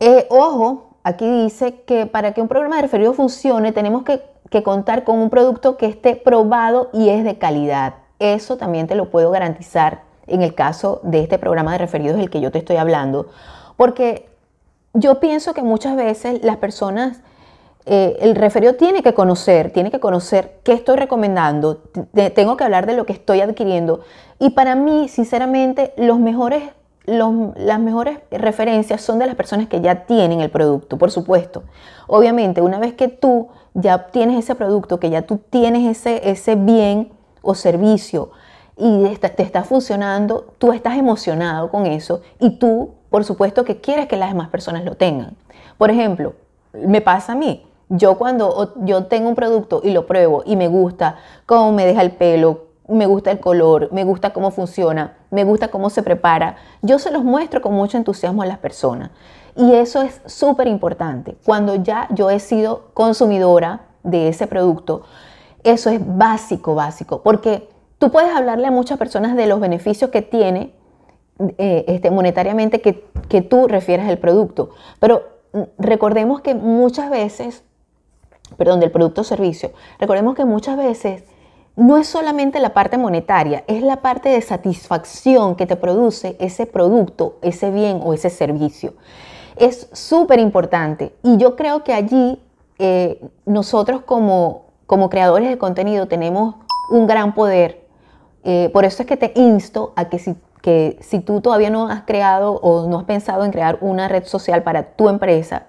Eh, 0.00 0.26
ojo, 0.30 0.90
aquí 1.04 1.28
dice 1.28 1.82
que 1.82 2.06
para 2.06 2.32
que 2.32 2.40
un 2.40 2.48
programa 2.48 2.76
de 2.76 2.82
referido 2.82 3.12
funcione 3.12 3.72
tenemos 3.72 4.02
que, 4.02 4.22
contar 4.64 5.04
con 5.04 5.18
un 5.18 5.30
producto 5.30 5.76
que 5.76 5.86
esté 5.86 6.16
probado 6.16 6.90
y 6.92 7.10
es 7.10 7.22
de 7.22 7.38
calidad. 7.38 7.94
Eso 8.18 8.56
también 8.56 8.88
te 8.88 8.96
lo 8.96 9.08
puedo 9.08 9.30
garantizar 9.30 10.02
en 10.26 10.42
el 10.42 10.56
caso 10.56 11.00
de 11.04 11.20
este 11.20 11.38
programa 11.38 11.72
de 11.72 11.78
referidos 11.78 12.16
del 12.16 12.30
que 12.30 12.40
yo 12.40 12.50
te 12.50 12.58
estoy 12.58 12.76
hablando, 12.76 13.28
porque 13.76 14.28
yo 14.92 15.20
pienso 15.20 15.54
que 15.54 15.62
muchas 15.62 15.94
veces 15.94 16.42
las 16.42 16.56
personas, 16.56 17.22
eh, 17.86 18.18
el 18.20 18.34
referido 18.34 18.74
tiene 18.74 19.02
que 19.02 19.14
conocer, 19.14 19.72
tiene 19.72 19.90
que 19.90 20.00
conocer 20.00 20.60
qué 20.64 20.72
estoy 20.72 20.96
recomendando, 20.96 21.82
tengo 22.34 22.56
que 22.56 22.64
hablar 22.64 22.86
de 22.86 22.94
lo 22.94 23.06
que 23.06 23.12
estoy 23.12 23.40
adquiriendo. 23.40 24.00
Y 24.38 24.50
para 24.50 24.74
mí, 24.74 25.08
sinceramente, 25.08 25.92
las 25.96 26.18
mejores 26.18 26.62
referencias 28.30 29.00
son 29.00 29.18
de 29.18 29.26
las 29.26 29.34
personas 29.34 29.68
que 29.68 29.80
ya 29.80 30.06
tienen 30.06 30.40
el 30.40 30.50
producto, 30.50 30.98
por 30.98 31.10
supuesto. 31.10 31.64
Obviamente, 32.06 32.60
una 32.60 32.78
vez 32.78 32.94
que 32.94 33.08
tú 33.08 33.48
ya 33.74 34.08
tienes 34.08 34.44
ese 34.44 34.54
producto, 34.54 35.00
que 35.00 35.10
ya 35.10 35.22
tú 35.22 35.38
tienes 35.50 36.06
ese, 36.06 36.54
bien 36.56 37.12
o 37.42 37.54
servicio 37.54 38.30
y 38.76 39.04
te 39.16 39.42
está 39.42 39.64
funcionando, 39.64 40.52
tú 40.58 40.72
estás 40.72 40.98
emocionado 40.98 41.70
con 41.70 41.86
eso 41.86 42.20
y 42.38 42.58
tú, 42.58 42.90
por 43.08 43.24
supuesto, 43.24 43.64
que 43.64 43.80
quieres 43.80 44.06
que 44.06 44.16
las 44.16 44.30
demás 44.30 44.48
personas 44.48 44.84
lo 44.84 44.96
tengan. 44.96 45.36
Por 45.78 45.90
ejemplo, 45.90 46.34
me 46.72 47.00
pasa 47.00 47.32
a 47.32 47.36
mí. 47.36 47.66
Yo 47.90 48.16
cuando 48.16 48.72
yo 48.84 49.04
tengo 49.06 49.28
un 49.28 49.34
producto 49.34 49.80
y 49.84 49.90
lo 49.90 50.06
pruebo 50.06 50.42
y 50.46 50.56
me 50.56 50.68
gusta 50.68 51.16
cómo 51.44 51.72
me 51.72 51.84
deja 51.84 52.02
el 52.02 52.12
pelo, 52.12 52.68
me 52.88 53.06
gusta 53.06 53.30
el 53.30 53.40
color, 53.40 53.88
me 53.92 54.04
gusta 54.04 54.32
cómo 54.32 54.50
funciona, 54.50 55.18
me 55.30 55.44
gusta 55.44 55.68
cómo 55.68 55.90
se 55.90 56.02
prepara. 56.02 56.56
Yo 56.82 56.98
se 56.98 57.10
los 57.10 57.24
muestro 57.24 57.60
con 57.60 57.74
mucho 57.74 57.96
entusiasmo 57.96 58.42
a 58.42 58.46
las 58.46 58.58
personas. 58.58 59.10
Y 59.56 59.74
eso 59.74 60.02
es 60.02 60.20
súper 60.26 60.68
importante. 60.68 61.36
Cuando 61.44 61.74
ya 61.74 62.08
yo 62.10 62.30
he 62.30 62.40
sido 62.40 62.90
consumidora 62.94 63.82
de 64.02 64.28
ese 64.28 64.46
producto, 64.46 65.02
eso 65.64 65.90
es 65.90 66.00
básico, 66.04 66.74
básico, 66.74 67.22
porque 67.22 67.68
tú 67.98 68.10
puedes 68.10 68.34
hablarle 68.34 68.66
a 68.66 68.70
muchas 68.70 68.98
personas 68.98 69.36
de 69.36 69.46
los 69.46 69.60
beneficios 69.60 70.10
que 70.10 70.22
tiene 70.22 70.72
eh, 71.58 71.84
este, 71.88 72.10
monetariamente 72.10 72.80
que, 72.80 73.04
que 73.28 73.42
tú 73.42 73.66
refieres 73.66 74.08
al 74.08 74.18
producto, 74.18 74.70
pero 74.98 75.22
mm, 75.52 75.62
recordemos 75.78 76.40
que 76.40 76.54
muchas 76.54 77.10
veces, 77.10 77.64
perdón, 78.56 78.80
del 78.80 78.90
producto 78.90 79.22
o 79.22 79.24
servicio, 79.24 79.72
recordemos 79.98 80.34
que 80.34 80.44
muchas 80.44 80.76
veces 80.76 81.24
no 81.76 81.96
es 81.96 82.08
solamente 82.08 82.60
la 82.60 82.74
parte 82.74 82.98
monetaria, 82.98 83.64
es 83.66 83.82
la 83.82 84.02
parte 84.02 84.28
de 84.28 84.40
satisfacción 84.42 85.54
que 85.56 85.66
te 85.66 85.76
produce 85.76 86.36
ese 86.38 86.66
producto, 86.66 87.38
ese 87.42 87.70
bien 87.70 88.00
o 88.02 88.12
ese 88.12 88.28
servicio. 88.28 88.94
Es 89.56 89.88
súper 89.92 90.38
importante 90.40 91.14
y 91.22 91.36
yo 91.36 91.56
creo 91.56 91.84
que 91.84 91.92
allí 91.92 92.40
eh, 92.78 93.22
nosotros 93.46 94.02
como, 94.02 94.66
como 94.86 95.10
creadores 95.10 95.48
de 95.48 95.58
contenido 95.58 96.06
tenemos 96.06 96.56
un 96.90 97.06
gran 97.06 97.34
poder. 97.34 97.86
Eh, 98.42 98.70
por 98.72 98.84
eso 98.84 99.02
es 99.02 99.06
que 99.06 99.16
te 99.16 99.32
insto 99.34 99.92
a 99.96 100.08
que 100.08 100.18
si, 100.18 100.34
que 100.62 100.98
si 101.00 101.20
tú 101.20 101.40
todavía 101.40 101.70
no 101.70 101.88
has 101.88 102.02
creado 102.02 102.54
o 102.54 102.88
no 102.88 102.98
has 102.98 103.04
pensado 103.04 103.44
en 103.44 103.52
crear 103.52 103.78
una 103.80 104.08
red 104.08 104.24
social 104.24 104.62
para 104.62 104.94
tu 104.96 105.08
empresa, 105.08 105.66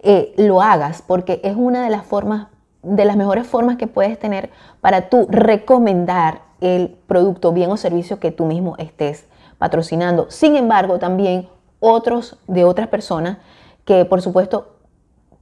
eh, 0.00 0.34
lo 0.36 0.60
hagas 0.62 1.02
porque 1.02 1.40
es 1.42 1.56
una 1.56 1.84
de 1.84 1.90
las 1.90 2.04
formas 2.06 2.48
de 2.86 3.04
las 3.04 3.16
mejores 3.16 3.46
formas 3.46 3.76
que 3.76 3.88
puedes 3.88 4.18
tener 4.18 4.50
para 4.80 5.08
tú 5.08 5.26
recomendar 5.28 6.42
el 6.60 6.96
producto, 7.06 7.52
bien 7.52 7.70
o 7.70 7.76
servicio 7.76 8.20
que 8.20 8.30
tú 8.30 8.46
mismo 8.46 8.76
estés 8.78 9.26
patrocinando. 9.58 10.30
Sin 10.30 10.56
embargo, 10.56 10.98
también 10.98 11.48
otros 11.80 12.38
de 12.46 12.64
otras 12.64 12.88
personas 12.88 13.38
que, 13.84 14.04
por 14.04 14.22
supuesto, 14.22 14.76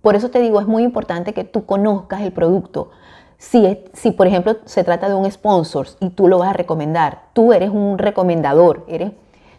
por 0.01 0.17
eso 0.17 0.31
te 0.31 0.41
digo, 0.41 0.61
es 0.61 0.67
muy 0.67 0.83
importante 0.83 1.35
que 1.35 1.45
tú 1.45 1.67
conozcas 1.67 2.23
el 2.23 2.33
producto. 2.33 2.91
Si, 3.37 3.79
si, 3.93 4.11
por 4.11 4.27
ejemplo, 4.27 4.57
se 4.65 4.83
trata 4.83 5.09
de 5.09 5.15
un 5.15 5.31
sponsor 5.31 5.87
y 6.01 6.11
tú 6.11 6.29
lo 6.29 6.39
vas 6.39 6.51
a 6.51 6.55
recomendar, 6.55 7.25
tú 7.35 7.53
eres 7.53 7.71
un 7.71 7.99
recomendador, 7.99 8.85
eres 8.89 9.13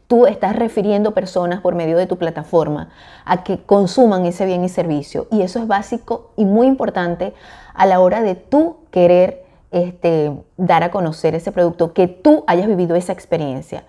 tú 0.08 0.26
estás 0.26 0.56
refiriendo 0.56 1.14
personas 1.14 1.62
por 1.62 1.76
medio 1.76 1.98
de 1.98 2.06
tu 2.06 2.18
plataforma 2.18 2.90
a 3.26 3.44
que 3.44 3.64
consuman 3.64 4.26
ese 4.26 4.46
bien 4.46 4.64
y 4.64 4.70
servicio. 4.70 5.28
Y 5.32 5.42
eso 5.42 5.60
es 5.60 5.68
básico 5.68 6.32
y 6.36 6.46
muy 6.46 6.68
importante 6.68 7.34
a 7.74 7.86
la 7.86 8.00
hora 8.00 8.22
de 8.22 8.36
tú 8.36 8.78
querer 8.92 9.46
este, 9.72 10.32
dar 10.58 10.84
a 10.84 10.92
conocer 10.92 11.36
ese 11.36 11.52
producto, 11.52 11.94
que 11.94 12.08
tú 12.08 12.44
hayas 12.48 12.68
vivido 12.68 12.96
esa 12.96 13.12
experiencia. 13.12 13.84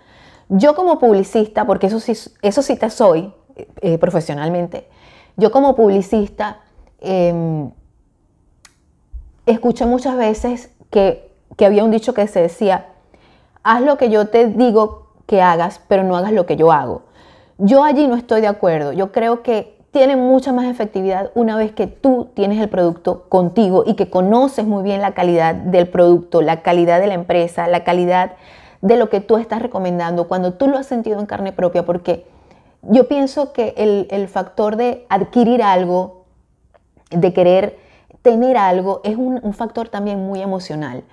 Yo 0.49 0.75
como 0.75 0.99
publicista, 0.99 1.65
porque 1.67 1.87
eso 1.87 2.01
sí, 2.01 2.13
eso 2.43 2.63
sí 2.63 2.77
te 2.77 2.91
soy 2.91 3.33
eh, 3.81 3.99
profesionalmente, 3.99 4.89
yo 5.37 5.51
como 5.51 5.77
publicista 5.77 6.61
em, 7.01 7.71
escuché 9.45 9.87
muchas 9.87 10.17
veces 10.17 10.71
que, 10.91 11.31
que 11.57 11.67
había 11.67 11.85
un 11.85 11.91
dicho 11.91 12.15
que 12.15 12.27
se 12.27 12.41
decía, 12.41 12.87
haz 13.63 13.83
lo 13.83 13.99
que 13.99 14.11
yo 14.11 14.29
te 14.29 14.47
digo 14.47 15.06
que 15.27 15.43
hagas, 15.43 15.81
pero 15.89 16.03
no 16.05 16.17
hagas 16.17 16.33
lo 16.33 16.47
que 16.47 16.57
yo 16.57 16.73
hago. 16.73 17.03
Yo 17.59 17.85
allí 17.85 18.07
no 18.07 18.17
estoy 18.17 18.41
de 18.41 18.49
acuerdo. 18.49 18.93
Yo 18.93 19.13
creo 19.13 19.43
que 19.43 19.77
tiene 19.91 20.17
mucha 20.17 20.53
más 20.53 20.67
efectividad 20.67 21.31
una 21.35 21.57
vez 21.57 21.73
que 21.73 21.87
tú 21.87 22.29
tienes 22.35 22.61
el 22.61 22.69
producto 22.69 23.29
contigo 23.29 23.83
y 23.87 23.95
que 23.95 24.11
conoces 24.11 24.67
muy 24.67 24.83
bien 24.83 25.01
la 25.01 25.15
calidad 25.15 25.55
del 25.55 25.89
producto, 25.89 26.43
la 26.43 26.61
calidad 26.61 27.01
de 27.01 27.07
la 27.07 27.15
empresa, 27.15 27.67
la 27.67 27.83
calidad 27.83 28.33
de 28.83 28.97
lo 28.97 29.09
que 29.09 29.21
tú 29.21 29.39
estás 29.39 29.63
recomendando, 29.63 30.29
cuando 30.29 30.53
tú 30.53 30.69
lo 30.69 30.77
has 30.77 30.87
sentido 30.87 31.19
en 31.19 31.25
carne 31.25 31.53
propia, 31.53 31.87
porque 31.87 32.27
yo 32.83 33.09
pienso 33.09 33.55
que 33.55 33.75
el, 34.11 34.29
factor 34.29 34.77
de 34.77 35.07
adquirir 35.09 35.63
algo, 35.63 36.25
de 37.11 37.33
querer 37.33 37.79
tener 38.21 38.59
algo, 38.59 39.01
es 39.03 39.17
un, 39.17 39.41
factor 39.55 39.89
también 39.89 40.27
muy 40.27 40.43
emocional. 40.43 41.05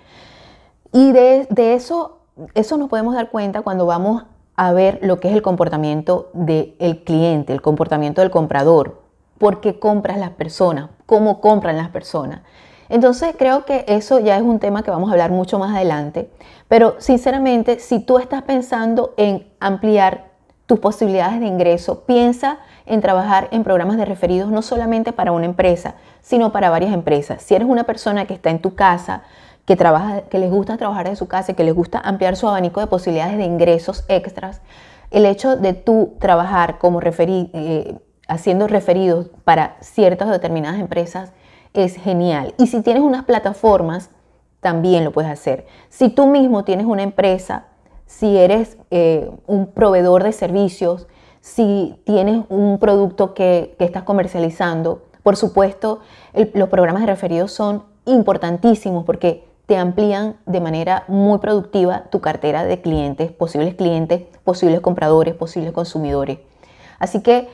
Y 0.91 1.13
de, 1.13 1.47
de 1.49 1.73
eso 1.73 2.19
eso 2.53 2.77
nos 2.77 2.89
podemos 2.89 3.15
dar 3.15 3.29
cuenta 3.29 3.61
cuando 3.61 3.85
vamos 3.85 4.23
a 4.55 4.71
ver 4.71 4.99
lo 5.01 5.19
que 5.19 5.29
es 5.29 5.33
el 5.33 5.41
comportamiento 5.41 6.29
del 6.33 7.03
cliente, 7.03 7.53
el 7.53 7.61
comportamiento 7.61 8.21
del 8.21 8.31
comprador, 8.31 9.01
por 9.37 9.61
qué 9.61 9.79
compras 9.79 10.17
las 10.17 10.31
personas, 10.31 10.89
cómo 11.05 11.41
compran 11.41 11.77
las 11.77 11.89
personas. 11.89 12.41
Entonces 12.89 13.35
creo 13.37 13.65
que 13.65 13.85
eso 13.87 14.19
ya 14.19 14.37
es 14.37 14.43
un 14.43 14.59
tema 14.59 14.83
que 14.83 14.91
vamos 14.91 15.09
a 15.09 15.13
hablar 15.13 15.31
mucho 15.31 15.57
más 15.57 15.75
adelante, 15.75 16.29
pero 16.67 16.95
sinceramente 16.99 17.79
si 17.79 17.99
tú 17.99 18.19
estás 18.19 18.43
pensando 18.43 19.13
en 19.17 19.47
ampliar 19.59 20.31
tus 20.65 20.79
posibilidades 20.79 21.39
de 21.39 21.47
ingreso, 21.47 22.01
piensa 22.01 22.59
en 22.85 23.01
trabajar 23.01 23.47
en 23.51 23.63
programas 23.63 23.97
de 23.97 24.05
referidos 24.05 24.51
no 24.51 24.61
solamente 24.61 25.11
para 25.11 25.31
una 25.31 25.45
empresa, 25.45 25.95
sino 26.21 26.51
para 26.51 26.69
varias 26.69 26.93
empresas. 26.93 27.41
Si 27.41 27.55
eres 27.55 27.67
una 27.67 27.83
persona 27.83 28.25
que 28.25 28.33
está 28.33 28.49
en 28.49 28.61
tu 28.61 28.75
casa, 28.75 29.23
que, 29.65 29.75
trabaja, 29.75 30.21
que 30.21 30.39
les 30.39 30.51
gusta 30.51 30.77
trabajar 30.77 31.07
en 31.07 31.15
su 31.15 31.27
casa, 31.27 31.53
que 31.53 31.63
les 31.63 31.73
gusta 31.73 31.99
ampliar 31.99 32.35
su 32.35 32.47
abanico 32.47 32.79
de 32.79 32.87
posibilidades 32.87 33.37
de 33.37 33.45
ingresos 33.45 34.03
extras, 34.07 34.61
el 35.11 35.25
hecho 35.25 35.55
de 35.55 35.73
tú 35.73 36.15
trabajar 36.19 36.79
como 36.79 36.99
referi 36.99 37.49
eh, 37.53 37.97
haciendo 38.27 38.67
referidos 38.67 39.29
para 39.43 39.77
ciertas 39.81 40.29
determinadas 40.29 40.79
empresas 40.79 41.33
es 41.73 41.95
genial. 41.95 42.53
Y 42.57 42.67
si 42.67 42.81
tienes 42.81 43.03
unas 43.03 43.23
plataformas, 43.25 44.09
también 44.59 45.03
lo 45.03 45.11
puedes 45.11 45.29
hacer. 45.29 45.65
Si 45.89 46.09
tú 46.09 46.27
mismo 46.27 46.63
tienes 46.63 46.85
una 46.85 47.03
empresa, 47.03 47.65
si 48.05 48.37
eres 48.37 48.77
eh, 48.91 49.29
un 49.45 49.67
proveedor 49.67 50.23
de 50.23 50.31
servicios, 50.31 51.07
si 51.41 51.99
tienes 52.05 52.43
un 52.49 52.79
producto 52.79 53.33
que, 53.33 53.75
que 53.77 53.85
estás 53.85 54.03
comercializando, 54.03 55.03
por 55.21 55.35
supuesto, 55.35 55.99
los 56.53 56.69
programas 56.69 57.01
de 57.01 57.07
referidos 57.07 57.51
son 57.51 57.83
importantísimos 58.05 59.05
porque 59.05 59.45
te 59.65 59.77
amplían 59.77 60.37
de 60.45 60.59
manera 60.59 61.05
muy 61.07 61.39
productiva 61.39 62.05
tu 62.09 62.19
cartera 62.19 62.65
de 62.65 62.81
clientes, 62.81 63.31
posibles 63.31 63.75
clientes, 63.75 64.23
posibles 64.43 64.81
compradores, 64.81 65.35
posibles 65.35 65.71
consumidores. 65.71 66.39
Así 66.99 67.21
que 67.21 67.47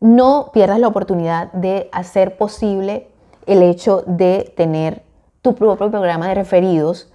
no 0.00 0.50
pierdas 0.52 0.78
la 0.78 0.88
oportunidad 0.88 1.52
de 1.52 1.88
hacer 1.92 2.36
posible 2.36 3.08
el 3.46 3.62
hecho 3.62 4.02
de 4.06 4.52
tener 4.56 5.02
tu 5.40 5.54
propio 5.54 5.90
programa 5.90 6.28
de 6.28 6.34
referidos 6.34 7.10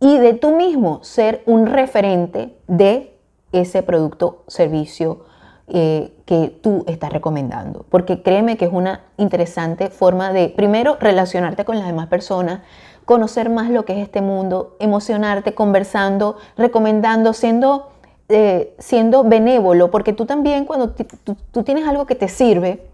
y 0.00 0.18
de 0.18 0.34
tú 0.34 0.54
mismo 0.54 1.02
ser 1.02 1.42
un 1.46 1.66
referente 1.66 2.56
de 2.66 3.16
ese 3.52 3.82
producto, 3.82 4.44
servicio 4.46 5.24
eh, 5.68 6.12
que 6.26 6.56
tú 6.62 6.84
estás 6.86 7.12
recomendando. 7.12 7.86
Porque 7.88 8.22
créeme 8.22 8.56
que 8.56 8.66
es 8.66 8.72
una 8.72 9.04
interesante 9.16 9.88
forma 9.88 10.32
de, 10.32 10.48
primero, 10.48 10.96
relacionarte 11.00 11.64
con 11.64 11.78
las 11.78 11.86
demás 11.86 12.08
personas, 12.08 12.60
conocer 13.06 13.48
más 13.48 13.70
lo 13.70 13.84
que 13.84 13.94
es 13.94 14.00
este 14.00 14.20
mundo, 14.20 14.76
emocionarte, 14.80 15.54
conversando, 15.54 16.36
recomendando, 16.58 17.32
siendo, 17.32 17.88
eh, 18.28 18.74
siendo 18.78 19.22
benévolo, 19.22 19.92
porque 19.92 20.12
tú 20.12 20.26
también 20.26 20.66
cuando 20.66 20.90
tú, 20.92 21.62
tienes 21.62 21.86
algo 21.86 22.04
que 22.04 22.16
te 22.16 22.28
sirve, 22.28 22.84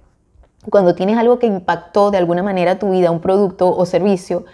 cuando 0.70 0.94
tienes 0.94 1.16
algo 1.16 1.38
que 1.38 1.46
impactó 1.46 2.11
de 2.11 2.18
alguna 2.18 2.42
manera 2.42 2.79
tu 2.79 2.90
vida, 2.90 3.11
un 3.11 3.20
producto 3.20 3.75
o 3.75 3.87
servicio, 3.87 4.44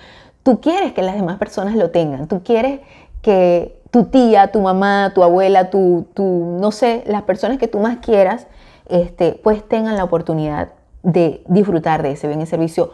tú 0.45 0.61
quieres 0.61 0.93
que 0.93 1.03
las 1.03 1.17
demás 1.17 1.39
personas 1.39 1.75
lo 1.75 1.91
tengan, 1.91 2.29
tú 2.29 2.41
quieres 2.45 2.81
que 3.21 3.83
tu 3.91 4.05
tía, 4.05 4.53
tu 4.53 4.61
mamá, 4.61 5.11
tu 5.13 5.25
abuela, 5.25 5.71
tu, 5.71 6.07
no 6.17 6.71
sé, 6.71 7.03
las 7.07 7.23
personas 7.23 7.59
que 7.59 7.67
tú 7.67 7.81
más 7.81 7.97
quieras, 7.97 8.47
este, 8.89 9.33
pues 9.43 9.67
tengan 9.67 9.97
la 9.97 10.05
oportunidad 10.05 10.69
de 11.03 11.43
disfrutar 11.49 12.05
de 12.05 12.13
ese 12.13 12.29
bien 12.29 12.41
y 12.41 12.47
servicio. 12.47 12.93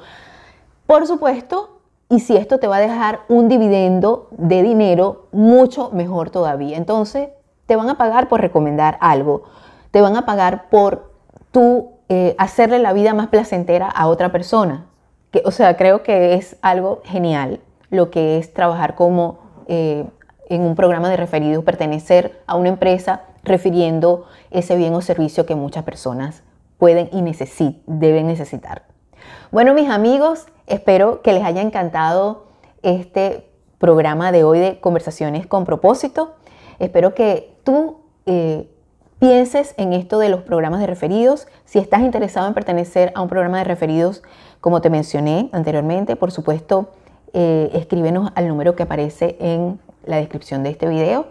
Por 0.87 1.07
supuesto, 1.07 1.74
y 2.15 2.21
si 2.21 2.37
esto 2.37 2.59
te 2.59 2.69
va 2.69 2.77
a 2.77 2.81
dejar 2.81 3.23
un 3.29 3.49
dividendo 3.49 4.29
de 4.31 4.63
dinero, 4.63 5.27
mucho 5.33 5.91
mejor 5.91 6.31
todavía. 6.31 6.77
Entonces, 6.77 7.31
te 7.67 7.75
van 7.75 7.89
a 7.89 7.99
pagar 7.99 8.29
por 8.29 8.41
recomendar 8.41 8.99
algo, 9.01 9.43
te 9.91 10.01
van 10.01 10.17
a 10.17 10.25
pagar 10.25 10.69
por 10.69 11.11
tú 11.51 11.91
eh, 12.09 12.37
hacerle 12.39 12.79
la 12.79 12.93
vida 12.93 13.15
más 13.15 13.29
placentera 13.29 13.89
a 13.89 14.07
otra 14.07 14.31
persona. 14.31 14.87
Que, 15.33 15.43
o 15.45 15.51
sea, 15.51 15.77
creo 15.77 16.05
que 16.05 16.35
es 16.35 16.57
algo 16.63 17.03
genial 17.05 17.59
lo 17.91 18.13
que 18.13 18.39
es 18.39 18.55
trabajar 18.55 18.95
como 18.95 19.39
eh, 19.67 20.05
en 20.49 20.63
un 20.63 20.77
programa 20.77 21.09
de 21.09 21.17
referidos, 21.17 21.65
pertenecer 21.65 22.41
a 22.47 22.55
una 22.55 22.69
empresa 22.69 23.23
refiriendo 23.43 24.27
ese 24.53 24.77
bien 24.77 24.95
o 24.95 25.01
servicio 25.01 25.47
que 25.47 25.57
muchas 25.57 25.83
personas 25.83 26.45
pueden 26.79 27.09
y 27.13 27.23
deben 27.87 28.27
necesitar. 28.29 28.83
Bueno, 29.51 29.75
mis 29.75 29.91
amigos, 29.91 30.47
espero 30.67 31.23
que 31.23 31.33
les 31.33 31.45
haya 31.45 31.63
encantado 31.63 32.45
este 32.83 33.49
programa 33.79 34.33
de 34.33 34.45
hoy 34.45 34.59
de 34.59 34.81
conversaciones 34.81 35.47
con 35.47 35.65
propósito. 35.65 36.35
Espero 36.79 37.15
que 37.15 37.57
tú 37.65 37.99
eh, 38.27 38.69
pienses 39.19 39.75
en 39.77 39.93
esto 39.93 40.19
de 40.19 40.29
los 40.29 40.43
programas 40.43 40.81
de 40.81 40.87
referidos. 40.87 41.47
Si 41.65 41.79
estás 41.79 42.01
interesado 42.01 42.47
en 42.47 42.55
pertenecer 42.55 43.13
a 43.15 43.23
un 43.23 43.29
programa 43.29 43.59
de 43.59 43.65
referidos, 43.65 44.23
como 44.61 44.81
te 44.81 44.91
mencioné 44.91 45.51
anteriormente, 45.53 46.17
por 46.17 46.31
supuesto, 46.31 46.91
eh, 47.33 47.71
escríbenos 47.75 48.31
al 48.35 48.49
número 48.49 48.77
que 48.77 48.85
aparece 48.85 49.37
en 49.41 49.81
la 50.05 50.17
descripción 50.17 50.63
de 50.63 50.71
este 50.71 50.89
video. 50.89 51.27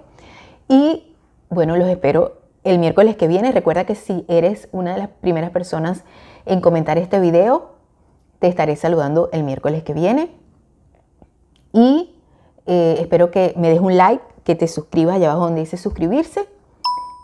Y 0.67 1.15
bueno, 1.49 1.75
los 1.77 1.87
espero 1.87 2.41
el 2.63 2.79
miércoles 2.79 3.15
que 3.15 3.27
viene. 3.27 3.51
Recuerda 3.51 3.85
que 3.85 3.95
si 3.95 4.25
eres 4.27 4.69
una 4.71 4.93
de 4.93 4.99
las 4.99 5.09
primeras 5.09 5.51
personas 5.51 6.03
en 6.45 6.61
comentar 6.61 6.97
este 6.97 7.19
video, 7.19 7.72
te 8.43 8.49
estaré 8.49 8.75
saludando 8.75 9.29
el 9.31 9.45
miércoles 9.45 9.83
que 9.83 9.93
viene. 9.93 10.29
Y 11.71 12.13
eh, 12.65 12.97
espero 12.99 13.31
que 13.31 13.53
me 13.55 13.69
des 13.69 13.79
un 13.79 13.95
like, 13.95 14.21
que 14.43 14.53
te 14.53 14.67
suscribas 14.67 15.15
allá 15.15 15.31
abajo 15.31 15.45
donde 15.45 15.61
dice 15.61 15.77
suscribirse. 15.77 16.49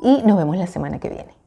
Y 0.01 0.23
nos 0.23 0.37
vemos 0.37 0.55
la 0.55 0.65
semana 0.65 0.97
que 1.01 1.09
viene. 1.09 1.38